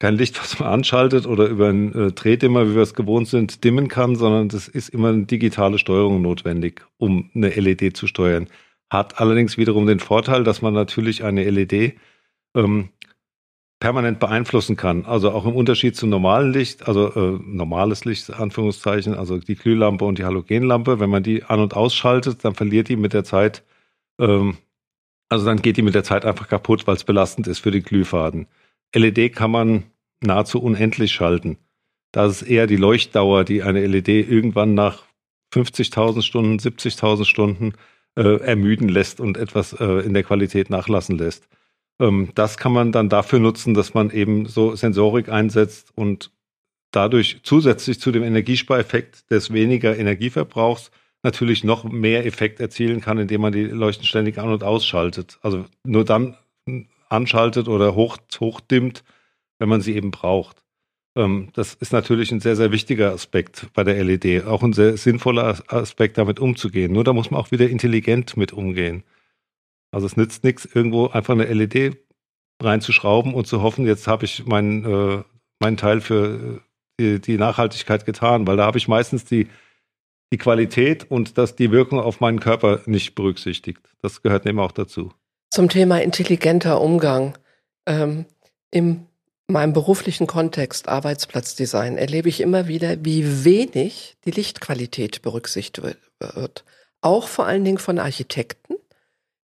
[0.00, 3.62] kein Licht, was man anschaltet oder über einen äh, Drehdimmer, wie wir es gewohnt sind,
[3.62, 8.48] dimmen kann, sondern das ist immer eine digitale Steuerung notwendig, um eine LED zu steuern.
[8.90, 11.94] Hat allerdings wiederum den Vorteil, dass man natürlich eine LED
[12.56, 12.88] ähm,
[13.78, 15.04] permanent beeinflussen kann.
[15.04, 20.04] Also auch im Unterschied zum normalen Licht, also äh, normales Licht, Anführungszeichen, also die Glühlampe
[20.04, 23.64] und die Halogenlampe, wenn man die an- und ausschaltet, dann verliert die mit der Zeit
[24.20, 24.56] ähm,
[25.32, 27.82] also dann geht die mit der Zeit einfach kaputt, weil es belastend ist für die
[27.82, 28.46] Glühfaden.
[28.94, 29.84] LED kann man
[30.20, 31.56] nahezu unendlich schalten.
[32.12, 35.04] Da ist eher die Leuchtdauer, die eine LED irgendwann nach
[35.54, 37.72] 50.000 Stunden, 70.000 Stunden
[38.14, 41.48] äh, ermüden lässt und etwas äh, in der Qualität nachlassen lässt.
[41.98, 46.30] Ähm, das kann man dann dafür nutzen, dass man eben so Sensorik einsetzt und
[46.90, 50.90] dadurch zusätzlich zu dem Energiespareffekt des weniger Energieverbrauchs
[51.22, 55.38] natürlich noch mehr Effekt erzielen kann, indem man die Leuchten ständig an- und ausschaltet.
[55.42, 56.36] Also nur dann
[57.08, 59.04] anschaltet oder hoch, hochdimmt,
[59.58, 60.62] wenn man sie eben braucht.
[61.16, 64.44] Ähm, das ist natürlich ein sehr, sehr wichtiger Aspekt bei der LED.
[64.46, 66.92] Auch ein sehr sinnvoller Aspekt, damit umzugehen.
[66.92, 69.04] Nur da muss man auch wieder intelligent mit umgehen.
[69.92, 71.98] Also es nützt nichts, irgendwo einfach eine LED
[72.62, 75.22] reinzuschrauben und zu hoffen, jetzt habe ich meinen, äh,
[75.60, 76.62] meinen Teil für
[76.98, 79.48] die, die Nachhaltigkeit getan, weil da habe ich meistens die
[80.32, 83.80] die Qualität und dass die Wirkung auf meinen Körper nicht berücksichtigt.
[84.00, 85.12] Das gehört eben auch dazu.
[85.50, 87.38] Zum Thema intelligenter Umgang.
[87.86, 88.24] Ähm,
[88.70, 89.06] in
[89.46, 96.64] meinem beruflichen Kontext Arbeitsplatzdesign erlebe ich immer wieder, wie wenig die Lichtqualität berücksichtigt wird.
[97.02, 98.76] Auch vor allen Dingen von Architekten,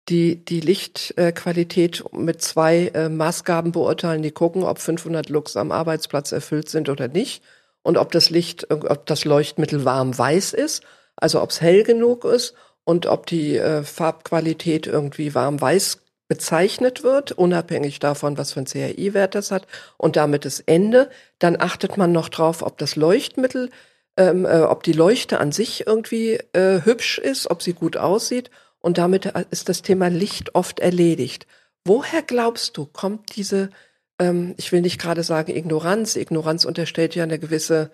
[0.08, 6.32] die die Lichtqualität mit zwei äh, Maßgaben beurteilen, die gucken, ob 500 Lux am Arbeitsplatz
[6.32, 7.42] erfüllt sind oder nicht
[7.82, 10.82] und ob das Licht, ob das Leuchtmittel warm weiß ist,
[11.16, 17.02] also ob es hell genug ist und ob die äh, Farbqualität irgendwie warm weiß bezeichnet
[17.02, 21.10] wird, unabhängig davon, was für ein CRI-Wert das hat und damit das Ende.
[21.38, 23.70] Dann achtet man noch drauf, ob das Leuchtmittel,
[24.18, 28.50] ähm, äh, ob die Leuchte an sich irgendwie äh, hübsch ist, ob sie gut aussieht
[28.80, 31.46] und damit äh, ist das Thema Licht oft erledigt.
[31.84, 33.70] Woher glaubst du, kommt diese
[34.18, 36.16] ähm, ich will nicht gerade sagen Ignoranz.
[36.16, 37.90] Ignoranz unterstellt ja eine gewisse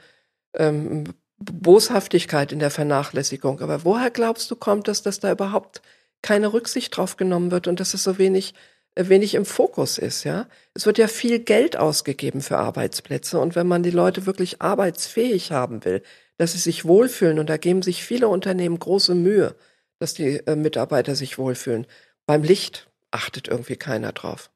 [0.55, 1.05] ähm,
[1.39, 3.61] Boshaftigkeit in der Vernachlässigung.
[3.61, 5.83] Aber woher glaubst du, kommt es, dass da überhaupt
[6.23, 8.55] keine Rücksicht drauf genommen wird und dass es so wenig
[8.95, 10.49] äh, wenig im Fokus ist, ja.
[10.75, 15.53] Es wird ja viel Geld ausgegeben für Arbeitsplätze und wenn man die Leute wirklich arbeitsfähig
[15.53, 16.03] haben will,
[16.39, 19.57] dass sie sich wohlfühlen und da geben sich viele Unternehmen große Mühe,
[19.99, 21.87] dass die äh, Mitarbeiter sich wohlfühlen.
[22.27, 24.51] Beim Licht achtet irgendwie keiner drauf.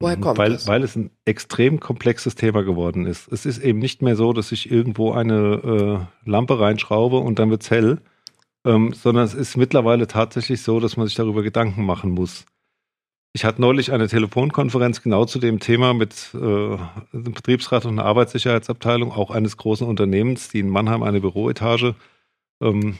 [0.00, 0.66] Woher mhm, kommt weil, das?
[0.66, 3.30] Weil es ein extrem komplexes Thema geworden ist.
[3.32, 7.50] Es ist eben nicht mehr so, dass ich irgendwo eine äh, Lampe reinschraube und dann
[7.50, 8.00] wird's hell,
[8.64, 12.46] ähm, sondern es ist mittlerweile tatsächlich so, dass man sich darüber Gedanken machen muss.
[13.34, 18.08] Ich hatte neulich eine Telefonkonferenz genau zu dem Thema mit äh, einem Betriebsrat und einer
[18.08, 21.94] Arbeitssicherheitsabteilung, auch eines großen Unternehmens, die in Mannheim eine Büroetage
[22.62, 22.98] ähm,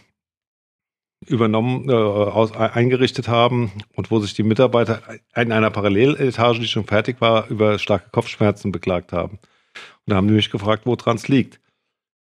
[1.26, 5.02] übernommen, äh, aus, eingerichtet haben und wo sich die Mitarbeiter
[5.34, 9.38] in einer Paralleletage, die schon fertig war, über starke Kopfschmerzen beklagt haben.
[9.38, 11.60] Und da haben die mich gefragt, woran es liegt.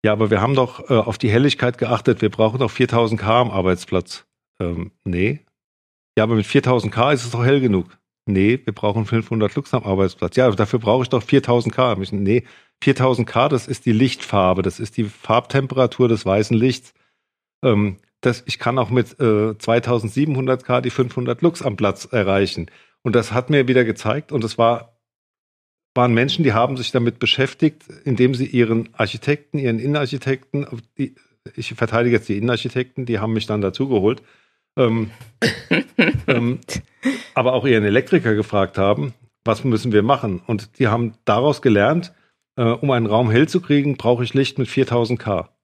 [0.05, 2.23] Ja, aber wir haben doch äh, auf die Helligkeit geachtet.
[2.23, 4.27] Wir brauchen doch 4000 K am Arbeitsplatz.
[4.61, 5.41] Ähm, nee.
[6.17, 7.99] Ja, aber mit 4000 K ist es doch hell genug.
[8.29, 10.37] Nee, wir brauchen 500 Lux am Arbeitsplatz.
[10.37, 11.97] Ja, dafür brauche ich doch 4000 K.
[12.11, 12.45] Nee,
[12.83, 16.93] 4000 K, das ist die Lichtfarbe, das ist die Farbtemperatur des weißen Lichts.
[17.65, 22.71] Ähm, das, ich kann auch mit äh, 2700 K die 500 Lux am Platz erreichen.
[23.03, 24.99] Und das hat mir wieder gezeigt, und es war,
[25.95, 30.67] waren Menschen, die haben sich damit beschäftigt, indem sie ihren Architekten, ihren Innenarchitekten,
[30.99, 31.15] die,
[31.55, 34.23] ich verteidige jetzt die Innenarchitekten, die haben mich dann dazugeholt,
[34.77, 35.11] ähm,
[36.27, 36.61] ähm,
[37.35, 40.43] aber auch ihren Elektriker gefragt haben, was müssen wir machen?
[40.47, 42.13] Und die haben daraus gelernt,
[42.57, 45.56] äh, um einen Raum hell zu kriegen, brauche ich Licht mit 4000 K.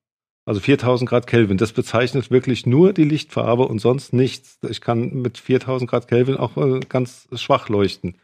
[0.45, 1.57] Also 4000 Grad Kelvin.
[1.57, 4.59] Das bezeichnet wirklich nur die Lichtfarbe und sonst nichts.
[4.69, 8.17] Ich kann mit 4000 Grad Kelvin auch äh, ganz schwach leuchten.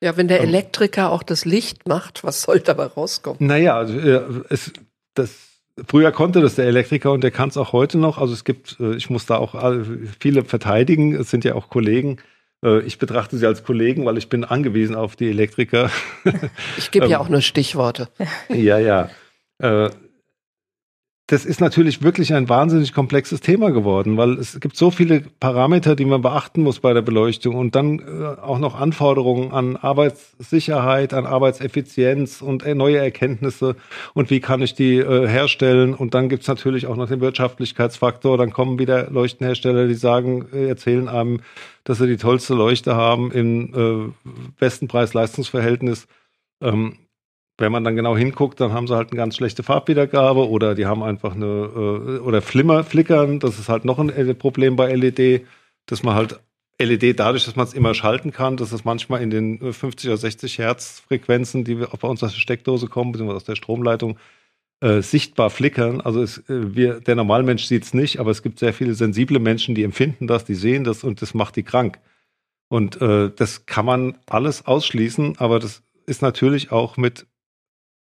[0.00, 0.48] Ja, wenn der ähm.
[0.48, 3.38] Elektriker auch das Licht macht, was soll dabei rauskommen?
[3.40, 4.72] Naja, also, äh, es,
[5.14, 5.50] das
[5.88, 8.18] Früher konnte das der Elektriker und der kann es auch heute noch.
[8.18, 9.56] Also es gibt, äh, ich muss da auch
[10.20, 12.18] viele verteidigen, es sind ja auch Kollegen.
[12.86, 15.90] Ich betrachte sie als Kollegen, weil ich bin angewiesen auf die Elektriker.
[16.78, 18.08] Ich gebe ja ähm, auch nur Stichworte.
[18.48, 19.10] Ja, ja.
[21.26, 25.96] Das ist natürlich wirklich ein wahnsinnig komplexes Thema geworden, weil es gibt so viele Parameter,
[25.96, 31.14] die man beachten muss bei der Beleuchtung und dann äh, auch noch Anforderungen an Arbeitssicherheit,
[31.14, 33.74] an Arbeitseffizienz und äh, neue Erkenntnisse
[34.12, 35.94] und wie kann ich die äh, herstellen.
[35.94, 38.36] Und dann gibt's natürlich auch noch den Wirtschaftlichkeitsfaktor.
[38.36, 41.40] Dann kommen wieder Leuchtenhersteller, die sagen, äh, erzählen einem,
[41.84, 44.14] dass sie die tollste Leuchte haben im
[44.58, 46.06] besten Preis-Leistungsverhältnis.
[46.60, 46.96] Ähm,
[47.58, 50.86] wenn man dann genau hinguckt, dann haben sie halt eine ganz schlechte Farbwiedergabe oder die
[50.86, 55.46] haben einfach eine äh, oder Flimmer, Flickern, das ist halt noch ein Problem bei LED,
[55.86, 56.40] dass man halt
[56.80, 60.16] LED dadurch, dass man es immer schalten kann, dass es manchmal in den 50 oder
[60.16, 64.18] 60 Hertz Frequenzen, die wir bei uns aus der Steckdose kommen, beziehungsweise aus der Stromleitung,
[64.80, 66.00] äh, sichtbar flickern.
[66.00, 69.38] Also es, äh, wir, der Normalmensch sieht es nicht, aber es gibt sehr viele sensible
[69.38, 72.00] Menschen, die empfinden das, die sehen das und das macht die krank.
[72.68, 77.26] Und äh, das kann man alles ausschließen, aber das ist natürlich auch mit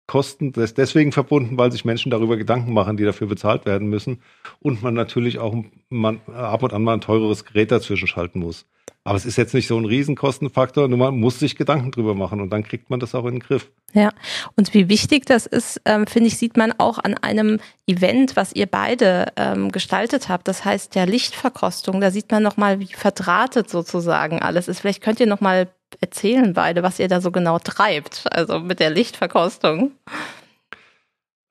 [0.06, 4.22] Kosten deswegen verbunden, weil sich Menschen darüber Gedanken machen, die dafür bezahlt werden müssen
[4.60, 5.54] und man natürlich auch
[5.88, 8.66] man, ab und an mal ein teureres Gerät dazwischen schalten muss.
[9.04, 12.40] Aber es ist jetzt nicht so ein Riesenkostenfaktor, nur man muss sich Gedanken drüber machen
[12.40, 13.68] und dann kriegt man das auch in den Griff.
[13.94, 14.10] Ja,
[14.56, 18.54] und wie wichtig das ist, ähm, finde ich, sieht man auch an einem Event, was
[18.54, 20.46] ihr beide ähm, gestaltet habt.
[20.46, 22.00] Das heißt der Lichtverkostung.
[22.00, 24.80] Da sieht man nochmal, wie verdrahtet sozusagen alles ist.
[24.80, 25.68] Vielleicht könnt ihr nochmal
[26.00, 29.92] erzählen beide, was ihr da so genau treibt, also mit der Lichtverkostung.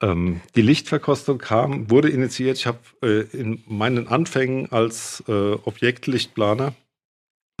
[0.02, 2.58] Ähm, die Lichtverkostung kam, wurde initiiert.
[2.58, 6.74] Ich habe äh, in meinen Anfängen als äh, Objektlichtplaner,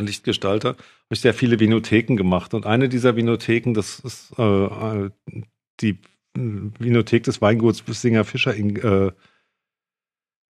[0.00, 0.78] Lichtgestalter, habe
[1.10, 2.54] ich sehr viele Vinotheken gemacht.
[2.54, 5.10] Und eine dieser Vinotheken, das ist äh,
[5.80, 5.98] die
[6.34, 9.12] Vinothek des Weinguts Singer Fischer in äh,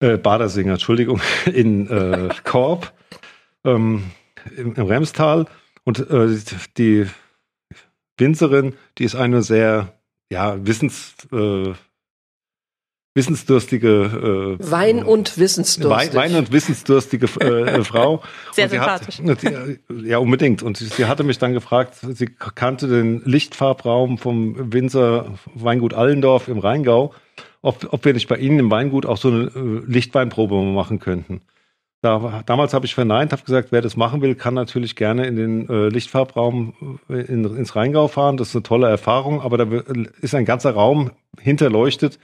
[0.01, 2.93] äh, Badersinger, Entschuldigung, in äh, Korb
[3.65, 4.11] ähm,
[4.57, 5.47] im, im Remstal.
[5.85, 6.39] Und äh,
[6.77, 7.07] die
[8.19, 9.93] Winzerin, die ist eine sehr,
[10.31, 11.73] ja, wissens, äh,
[13.15, 16.15] wissensdurstige äh, Wein und wissensdurstig.
[16.15, 18.23] Wein, Wein und wissensdurstige äh, Frau.
[18.53, 19.21] Sehr sympathisch.
[19.21, 19.45] Hat,
[20.05, 20.63] ja, unbedingt.
[20.63, 26.49] Und sie, sie, hatte mich dann gefragt, sie kannte den Lichtfarbraum vom Winzer Weingut Allendorf
[26.49, 27.13] im Rheingau,
[27.61, 31.43] ob, ob wir nicht bei Ihnen im Weingut auch so eine äh, Lichtweinprobe machen könnten.
[32.03, 35.37] Da, damals habe ich verneint, habe gesagt, wer das machen will, kann natürlich gerne in
[35.37, 38.37] den äh, Lichtfarbraum äh, in, ins Rheingau fahren.
[38.37, 39.65] Das ist eine tolle Erfahrung, aber da
[40.21, 42.19] ist ein ganzer Raum hinterleuchtet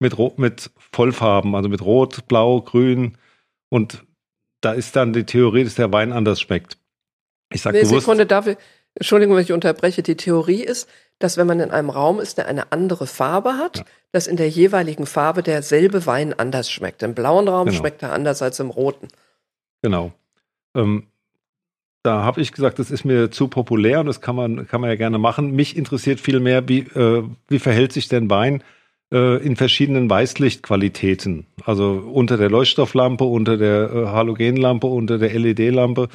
[0.00, 3.16] mit, mit Vollfarben, also mit Rot, Blau, Grün.
[3.68, 4.04] Und
[4.62, 6.76] da ist dann die Theorie, dass der Wein anders schmeckt.
[7.52, 8.06] Ich sage nee, bewusst.
[8.06, 8.56] Sekunde, darf ich,
[8.96, 10.02] Entschuldigung, wenn ich unterbreche.
[10.02, 10.88] Die Theorie ist,
[11.20, 13.84] dass wenn man in einem Raum ist, der eine andere Farbe hat, ja.
[14.10, 17.02] dass in der jeweiligen Farbe derselbe Wein anders schmeckt.
[17.04, 17.78] Im blauen Raum genau.
[17.78, 19.08] schmeckt er anders als im roten.
[19.82, 20.12] Genau.
[20.74, 21.04] Ähm,
[22.02, 24.88] da habe ich gesagt, das ist mir zu populär und das kann man, kann man
[24.88, 25.52] ja gerne machen.
[25.52, 28.64] Mich interessiert viel mehr, wie, äh, wie verhält sich denn Wein
[29.12, 31.46] äh, in verschiedenen Weißlichtqualitäten?
[31.66, 36.08] Also unter der Leuchtstofflampe, unter der äh, Halogenlampe, unter der LED-Lampe,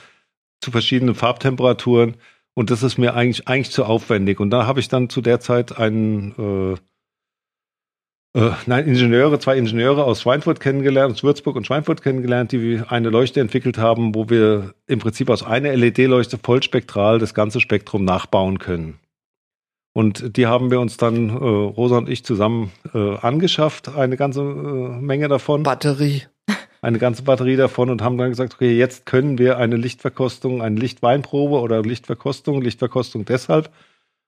[0.62, 2.16] zu verschiedenen Farbtemperaturen.
[2.56, 4.40] Und das ist mir eigentlich, eigentlich zu aufwendig.
[4.40, 6.78] Und da habe ich dann zu der Zeit einen, äh,
[8.36, 13.10] Äh, nein, Ingenieure, zwei Ingenieure aus Schweinfurt kennengelernt, aus Würzburg und Schweinfurt kennengelernt, die eine
[13.10, 18.60] Leuchte entwickelt haben, wo wir im Prinzip aus einer LED-Leuchte vollspektral das ganze Spektrum nachbauen
[18.60, 19.00] können.
[19.94, 24.42] Und die haben wir uns dann, äh, Rosa und ich, zusammen äh, angeschafft, eine ganze
[24.42, 25.64] äh, Menge davon.
[25.64, 26.24] Batterie.
[26.86, 30.80] Eine ganze Batterie davon und haben dann gesagt, okay, jetzt können wir eine Lichtverkostung, eine
[30.80, 33.72] Lichtweinprobe oder Lichtverkostung, Lichtverkostung deshalb,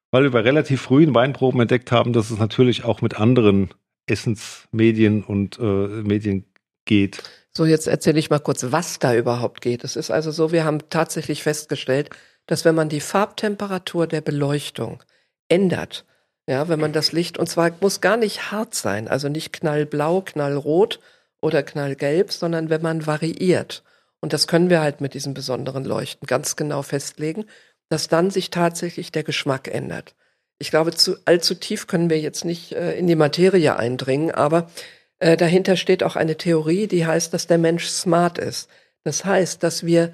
[0.09, 3.69] weil wir bei relativ frühen Weinproben entdeckt haben, dass es natürlich auch mit anderen
[4.07, 6.45] Essensmedien und äh, Medien
[6.85, 7.21] geht.
[7.55, 9.83] So, jetzt erzähle ich mal kurz, was da überhaupt geht.
[9.83, 12.09] Es ist also so, wir haben tatsächlich festgestellt,
[12.47, 15.03] dass wenn man die Farbtemperatur der Beleuchtung
[15.47, 16.05] ändert,
[16.49, 20.21] ja, wenn man das Licht, und zwar muss gar nicht hart sein, also nicht knallblau,
[20.21, 20.99] knallrot
[21.41, 23.83] oder knallgelb, sondern wenn man variiert.
[24.19, 27.45] Und das können wir halt mit diesen besonderen Leuchten ganz genau festlegen,
[27.89, 30.15] dass dann sich tatsächlich der Geschmack ändert.
[30.59, 34.69] Ich glaube, zu, allzu tief können wir jetzt nicht äh, in die Materie eindringen, aber
[35.19, 38.69] äh, dahinter steht auch eine Theorie, die heißt, dass der Mensch smart ist.
[39.03, 40.13] Das heißt, dass wir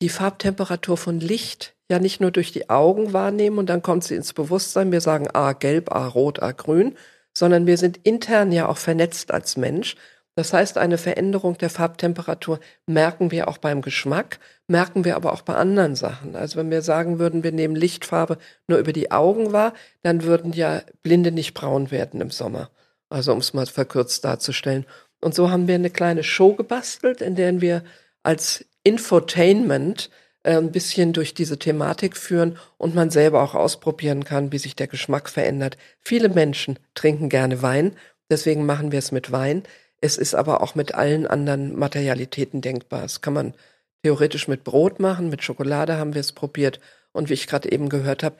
[0.00, 4.14] die Farbtemperatur von Licht ja nicht nur durch die Augen wahrnehmen und dann kommt sie
[4.14, 6.96] ins Bewusstsein, wir sagen A gelb, A rot, A grün,
[7.36, 9.96] sondern wir sind intern ja auch vernetzt als Mensch
[10.38, 15.42] das heißt, eine Veränderung der Farbtemperatur merken wir auch beim Geschmack, merken wir aber auch
[15.42, 16.36] bei anderen Sachen.
[16.36, 19.74] Also wenn wir sagen würden, wir nehmen Lichtfarbe nur über die Augen wahr,
[20.04, 22.70] dann würden ja Blinde nicht braun werden im Sommer.
[23.08, 24.86] Also um es mal verkürzt darzustellen.
[25.20, 27.82] Und so haben wir eine kleine Show gebastelt, in der wir
[28.22, 30.08] als Infotainment
[30.44, 34.76] äh, ein bisschen durch diese Thematik führen und man selber auch ausprobieren kann, wie sich
[34.76, 35.76] der Geschmack verändert.
[35.98, 37.96] Viele Menschen trinken gerne Wein,
[38.30, 39.64] deswegen machen wir es mit Wein.
[40.00, 43.02] Es ist aber auch mit allen anderen Materialitäten denkbar.
[43.02, 43.54] Das kann man
[44.02, 46.80] theoretisch mit Brot machen, mit Schokolade haben wir es probiert.
[47.12, 48.36] Und wie ich gerade eben gehört habe,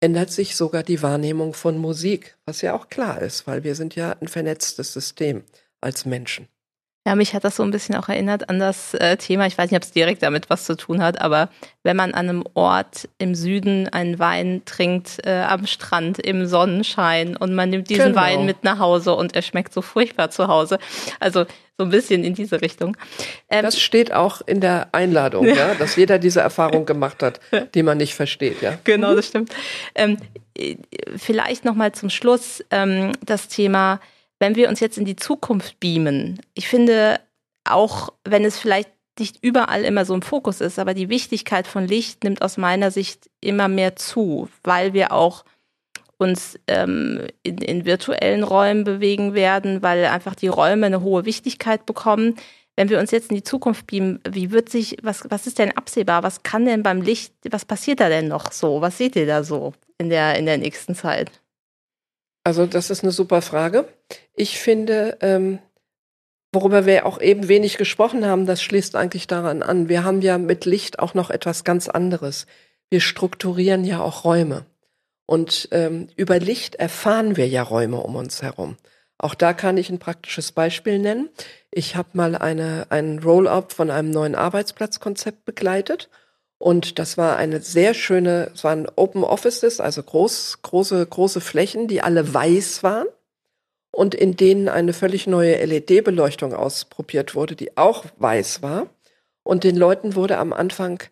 [0.00, 3.94] ändert sich sogar die Wahrnehmung von Musik, was ja auch klar ist, weil wir sind
[3.94, 5.44] ja ein vernetztes System
[5.80, 6.48] als Menschen.
[7.04, 9.70] Ja, mich hat das so ein bisschen auch erinnert an das äh, Thema, ich weiß
[9.70, 11.48] nicht, ob es direkt damit was zu tun hat, aber
[11.82, 17.36] wenn man an einem Ort im Süden einen Wein trinkt, äh, am Strand, im Sonnenschein
[17.36, 18.20] und man nimmt diesen genau.
[18.20, 20.78] Wein mit nach Hause und er schmeckt so furchtbar zu Hause.
[21.18, 21.44] Also
[21.76, 22.96] so ein bisschen in diese Richtung.
[23.48, 25.54] Ähm, das steht auch in der Einladung, ja.
[25.56, 27.40] ja, dass jeder diese Erfahrung gemacht hat,
[27.74, 28.78] die man nicht versteht, ja.
[28.84, 29.52] Genau, das stimmt.
[29.96, 30.18] Ähm,
[30.56, 30.76] äh,
[31.16, 34.00] vielleicht nochmal zum Schluss ähm, das Thema,
[34.42, 37.20] wenn wir uns jetzt in die Zukunft beamen, ich finde,
[37.62, 41.86] auch wenn es vielleicht nicht überall immer so im Fokus ist, aber die Wichtigkeit von
[41.86, 45.44] Licht nimmt aus meiner Sicht immer mehr zu, weil wir auch
[46.18, 51.86] uns ähm, in, in virtuellen Räumen bewegen werden, weil einfach die Räume eine hohe Wichtigkeit
[51.86, 52.34] bekommen.
[52.74, 55.76] Wenn wir uns jetzt in die Zukunft beamen, wie wird sich, was, was ist denn
[55.76, 56.24] absehbar?
[56.24, 58.80] Was kann denn beim Licht, was passiert da denn noch so?
[58.80, 61.30] Was seht ihr da so in der, in der nächsten Zeit?
[62.44, 63.86] Also das ist eine super Frage.
[64.34, 65.58] Ich finde, ähm,
[66.52, 69.88] worüber wir auch eben wenig gesprochen haben, das schließt eigentlich daran an.
[69.88, 72.46] Wir haben ja mit Licht auch noch etwas ganz anderes.
[72.90, 74.66] Wir strukturieren ja auch Räume.
[75.26, 78.76] Und ähm, über Licht erfahren wir ja Räume um uns herum.
[79.18, 81.30] Auch da kann ich ein praktisches Beispiel nennen.
[81.70, 86.10] Ich habe mal eine, einen Roll-up von einem neuen Arbeitsplatzkonzept begleitet
[86.62, 91.88] und das war eine sehr schöne, es waren Open Offices, also groß, große, große Flächen,
[91.88, 93.08] die alle weiß waren
[93.90, 98.86] und in denen eine völlig neue LED-Beleuchtung ausprobiert wurde, die auch weiß war.
[99.42, 101.02] Und den Leuten wurde am Anfang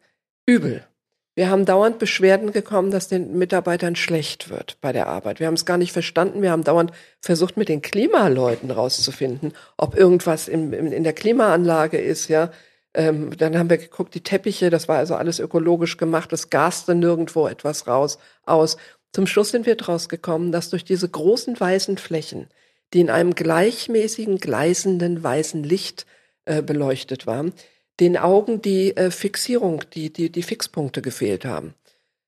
[0.47, 0.87] übel.
[1.35, 5.41] Wir haben dauernd Beschwerden gekommen, dass den Mitarbeitern schlecht wird bei der Arbeit.
[5.41, 6.43] Wir haben es gar nicht verstanden.
[6.43, 11.99] Wir haben dauernd versucht, mit den Klimaleuten rauszufinden, ob irgendwas in, in, in der Klimaanlage
[11.99, 12.53] ist, ja.
[12.95, 16.95] Ähm, dann haben wir geguckt, die Teppiche, das war also alles ökologisch gemacht, es gaste
[16.95, 18.77] nirgendwo etwas raus, aus.
[19.13, 22.49] Zum Schluss sind wir draus gekommen, dass durch diese großen weißen Flächen,
[22.93, 26.07] die in einem gleichmäßigen, gleißenden weißen Licht
[26.45, 27.53] äh, beleuchtet waren,
[28.01, 31.75] den Augen die äh, Fixierung, die, die, die Fixpunkte gefehlt haben.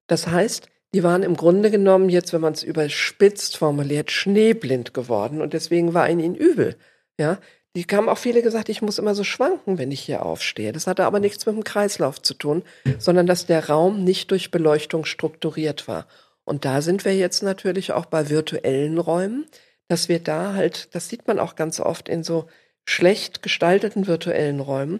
[0.06, 5.40] Das heißt, die waren im Grunde genommen, jetzt wenn man es überspitzt formuliert, schneeblind geworden
[5.40, 6.76] und deswegen war ihnen übel.
[7.18, 7.38] Ja,
[7.74, 10.72] die haben auch viele gesagt, ich muss immer so schwanken, wenn ich hier aufstehe.
[10.72, 12.62] Das hatte aber nichts mit dem Kreislauf zu tun,
[12.98, 16.06] sondern dass der Raum nicht durch Beleuchtung strukturiert war.
[16.44, 19.46] Und da sind wir jetzt natürlich auch bei virtuellen Räumen,
[19.88, 22.46] dass wir da halt, das sieht man auch ganz oft in so
[22.84, 24.98] schlecht gestalteten virtuellen Räumen.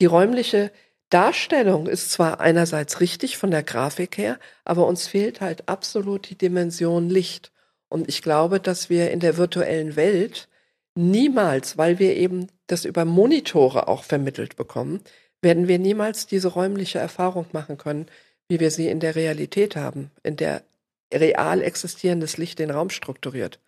[0.00, 0.70] Die räumliche
[1.10, 6.38] Darstellung ist zwar einerseits richtig von der Grafik her, aber uns fehlt halt absolut die
[6.38, 7.52] Dimension Licht.
[7.88, 10.48] Und ich glaube, dass wir in der virtuellen Welt
[10.94, 15.00] niemals, weil wir eben das über Monitore auch vermittelt bekommen,
[15.42, 18.06] werden wir niemals diese räumliche Erfahrung machen können,
[18.48, 20.62] wie wir sie in der Realität haben, in der
[21.12, 23.60] real existierendes Licht den Raum strukturiert.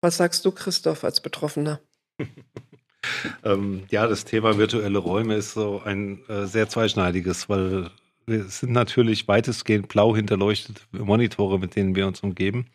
[0.00, 1.80] Was sagst du, Christoph, als Betroffener?
[3.44, 7.90] ähm, ja, das Thema virtuelle Räume ist so ein äh, sehr zweischneidiges, weil
[8.26, 12.66] es sind natürlich weitestgehend blau hinterleuchtete Monitore, mit denen wir uns umgeben.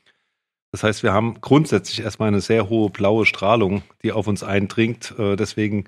[0.72, 5.16] Das heißt, wir haben grundsätzlich erstmal eine sehr hohe blaue Strahlung, die auf uns eindringt.
[5.18, 5.86] Äh, deswegen,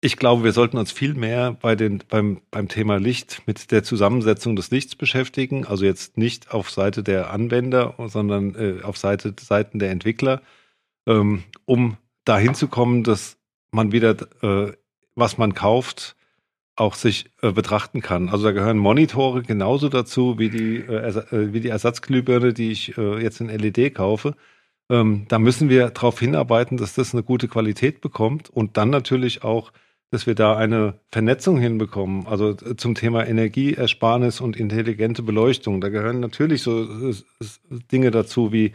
[0.00, 3.82] ich glaube, wir sollten uns viel mehr bei den, beim, beim Thema Licht mit der
[3.82, 5.66] Zusammensetzung des Lichts beschäftigen.
[5.66, 10.40] Also jetzt nicht auf Seite der Anwender, sondern äh, auf Seite, Seiten der Entwickler,
[11.06, 13.36] ähm, um dahin zu kommen, dass
[13.70, 14.72] man wieder, äh,
[15.14, 16.16] was man kauft,
[16.78, 18.28] auch sich äh, betrachten kann.
[18.28, 22.96] Also da gehören Monitore genauso dazu wie die, äh, äh wie die Ersatzglühbirne, die ich
[22.96, 24.34] äh, jetzt in LED kaufe.
[24.90, 29.42] Ähm, da müssen wir darauf hinarbeiten, dass das eine gute Qualität bekommt und dann natürlich
[29.42, 29.72] auch,
[30.10, 32.26] dass wir da eine Vernetzung hinbekommen.
[32.26, 35.80] Also äh, zum Thema Energieersparnis und intelligente Beleuchtung.
[35.80, 37.14] Da gehören natürlich so äh,
[37.92, 38.72] Dinge dazu wie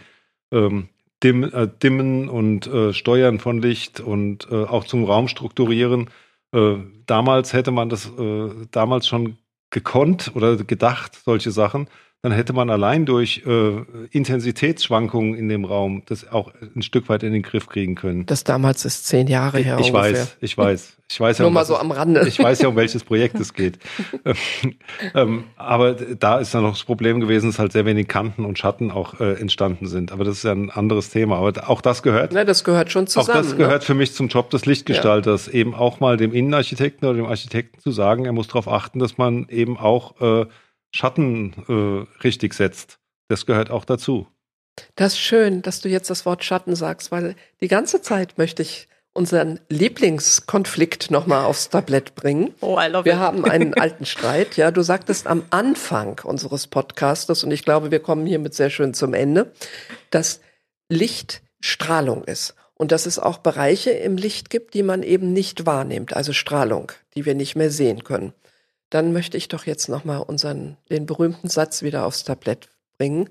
[0.51, 0.89] ähm,
[1.23, 6.09] Dim, äh, Dimmen und Steuern von Licht und auch zum Raumstrukturieren.
[6.53, 9.37] Äh, damals hätte man das äh, damals schon
[9.71, 11.89] gekonnt oder gedacht, solche Sachen
[12.23, 17.21] dann hätte man allein durch äh, Intensitätsschwankungen in dem Raum das auch ein Stück weit
[17.23, 18.25] in den Griff kriegen können.
[18.25, 19.77] Das damals ist zehn Jahre her.
[19.81, 20.97] Ich, ich weiß, ich weiß.
[21.11, 22.25] Ich weiß ja, Nur um mal so am Rande.
[22.25, 23.77] Ich weiß ja, um welches Projekt es geht.
[25.13, 28.57] ähm, aber da ist dann noch das Problem gewesen, dass halt sehr wenig Kanten und
[28.57, 30.13] Schatten auch äh, entstanden sind.
[30.13, 31.37] Aber das ist ja ein anderes Thema.
[31.37, 32.31] Aber auch das gehört.
[32.31, 33.37] Ne, das gehört schon zusammen.
[33.37, 33.85] Auch das gehört ne?
[33.85, 35.53] für mich zum Job des Lichtgestalters, ja.
[35.53, 39.17] eben auch mal dem Innenarchitekten oder dem Architekten zu sagen, er muss darauf achten, dass
[39.17, 40.45] man eben auch äh,
[40.93, 42.99] Schatten äh, richtig setzt.
[43.27, 44.27] Das gehört auch dazu.
[44.95, 48.61] Das ist schön, dass du jetzt das Wort Schatten sagst, weil die ganze Zeit möchte
[48.61, 52.53] ich unseren Lieblingskonflikt nochmal aufs Tablett bringen.
[52.61, 53.19] Oh, I love wir it.
[53.19, 54.57] haben einen alten Streit.
[54.57, 58.93] Ja, du sagtest am Anfang unseres Podcastes, und ich glaube, wir kommen hiermit sehr schön
[58.95, 59.51] zum Ende,
[60.09, 60.41] dass
[60.89, 62.55] Licht Strahlung ist.
[62.75, 66.91] Und dass es auch Bereiche im Licht gibt, die man eben nicht wahrnimmt, also Strahlung,
[67.15, 68.33] die wir nicht mehr sehen können
[68.93, 73.29] dann möchte ich doch jetzt nochmal unseren, den berühmten Satz wieder aufs Tablett bringen.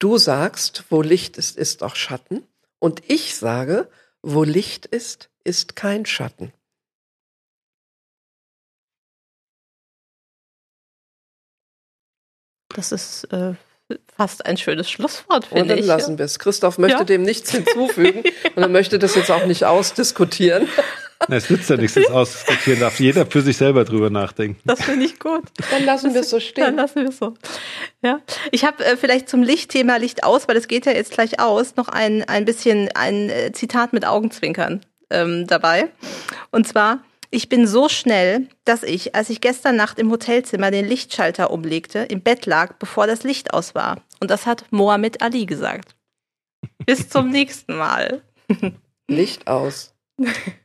[0.00, 2.42] Du sagst, wo Licht ist, ist auch Schatten.
[2.80, 3.88] Und ich sage,
[4.22, 6.52] wo Licht ist, ist kein Schatten.
[12.70, 13.54] Das ist äh,
[14.16, 15.62] fast ein schönes Schlusswort, finde ich.
[15.62, 15.86] Und dann ich.
[15.86, 16.40] lassen wir es.
[16.40, 17.04] Christoph möchte ja.
[17.04, 18.24] dem nichts hinzufügen
[18.56, 20.68] und er möchte das jetzt auch nicht ausdiskutieren.
[21.28, 24.60] Na, es nützt ja nichts, das ausdiskutieren darf jeder für sich selber drüber nachdenken.
[24.64, 25.42] Das finde ich gut.
[25.70, 26.64] Dann lassen wir es so stehen.
[26.64, 27.34] Dann lassen wir es so.
[28.02, 28.20] Ja.
[28.50, 31.76] Ich habe äh, vielleicht zum Lichtthema Licht aus, weil es geht ja jetzt gleich aus,
[31.76, 35.90] noch ein, ein bisschen ein äh, Zitat mit Augenzwinkern ähm, dabei.
[36.50, 40.86] Und zwar, ich bin so schnell, dass ich, als ich gestern Nacht im Hotelzimmer den
[40.86, 44.02] Lichtschalter umlegte, im Bett lag, bevor das Licht aus war.
[44.20, 45.94] Und das hat Mohammed Ali gesagt.
[46.86, 48.22] Bis zum nächsten Mal.
[49.08, 49.94] Licht aus.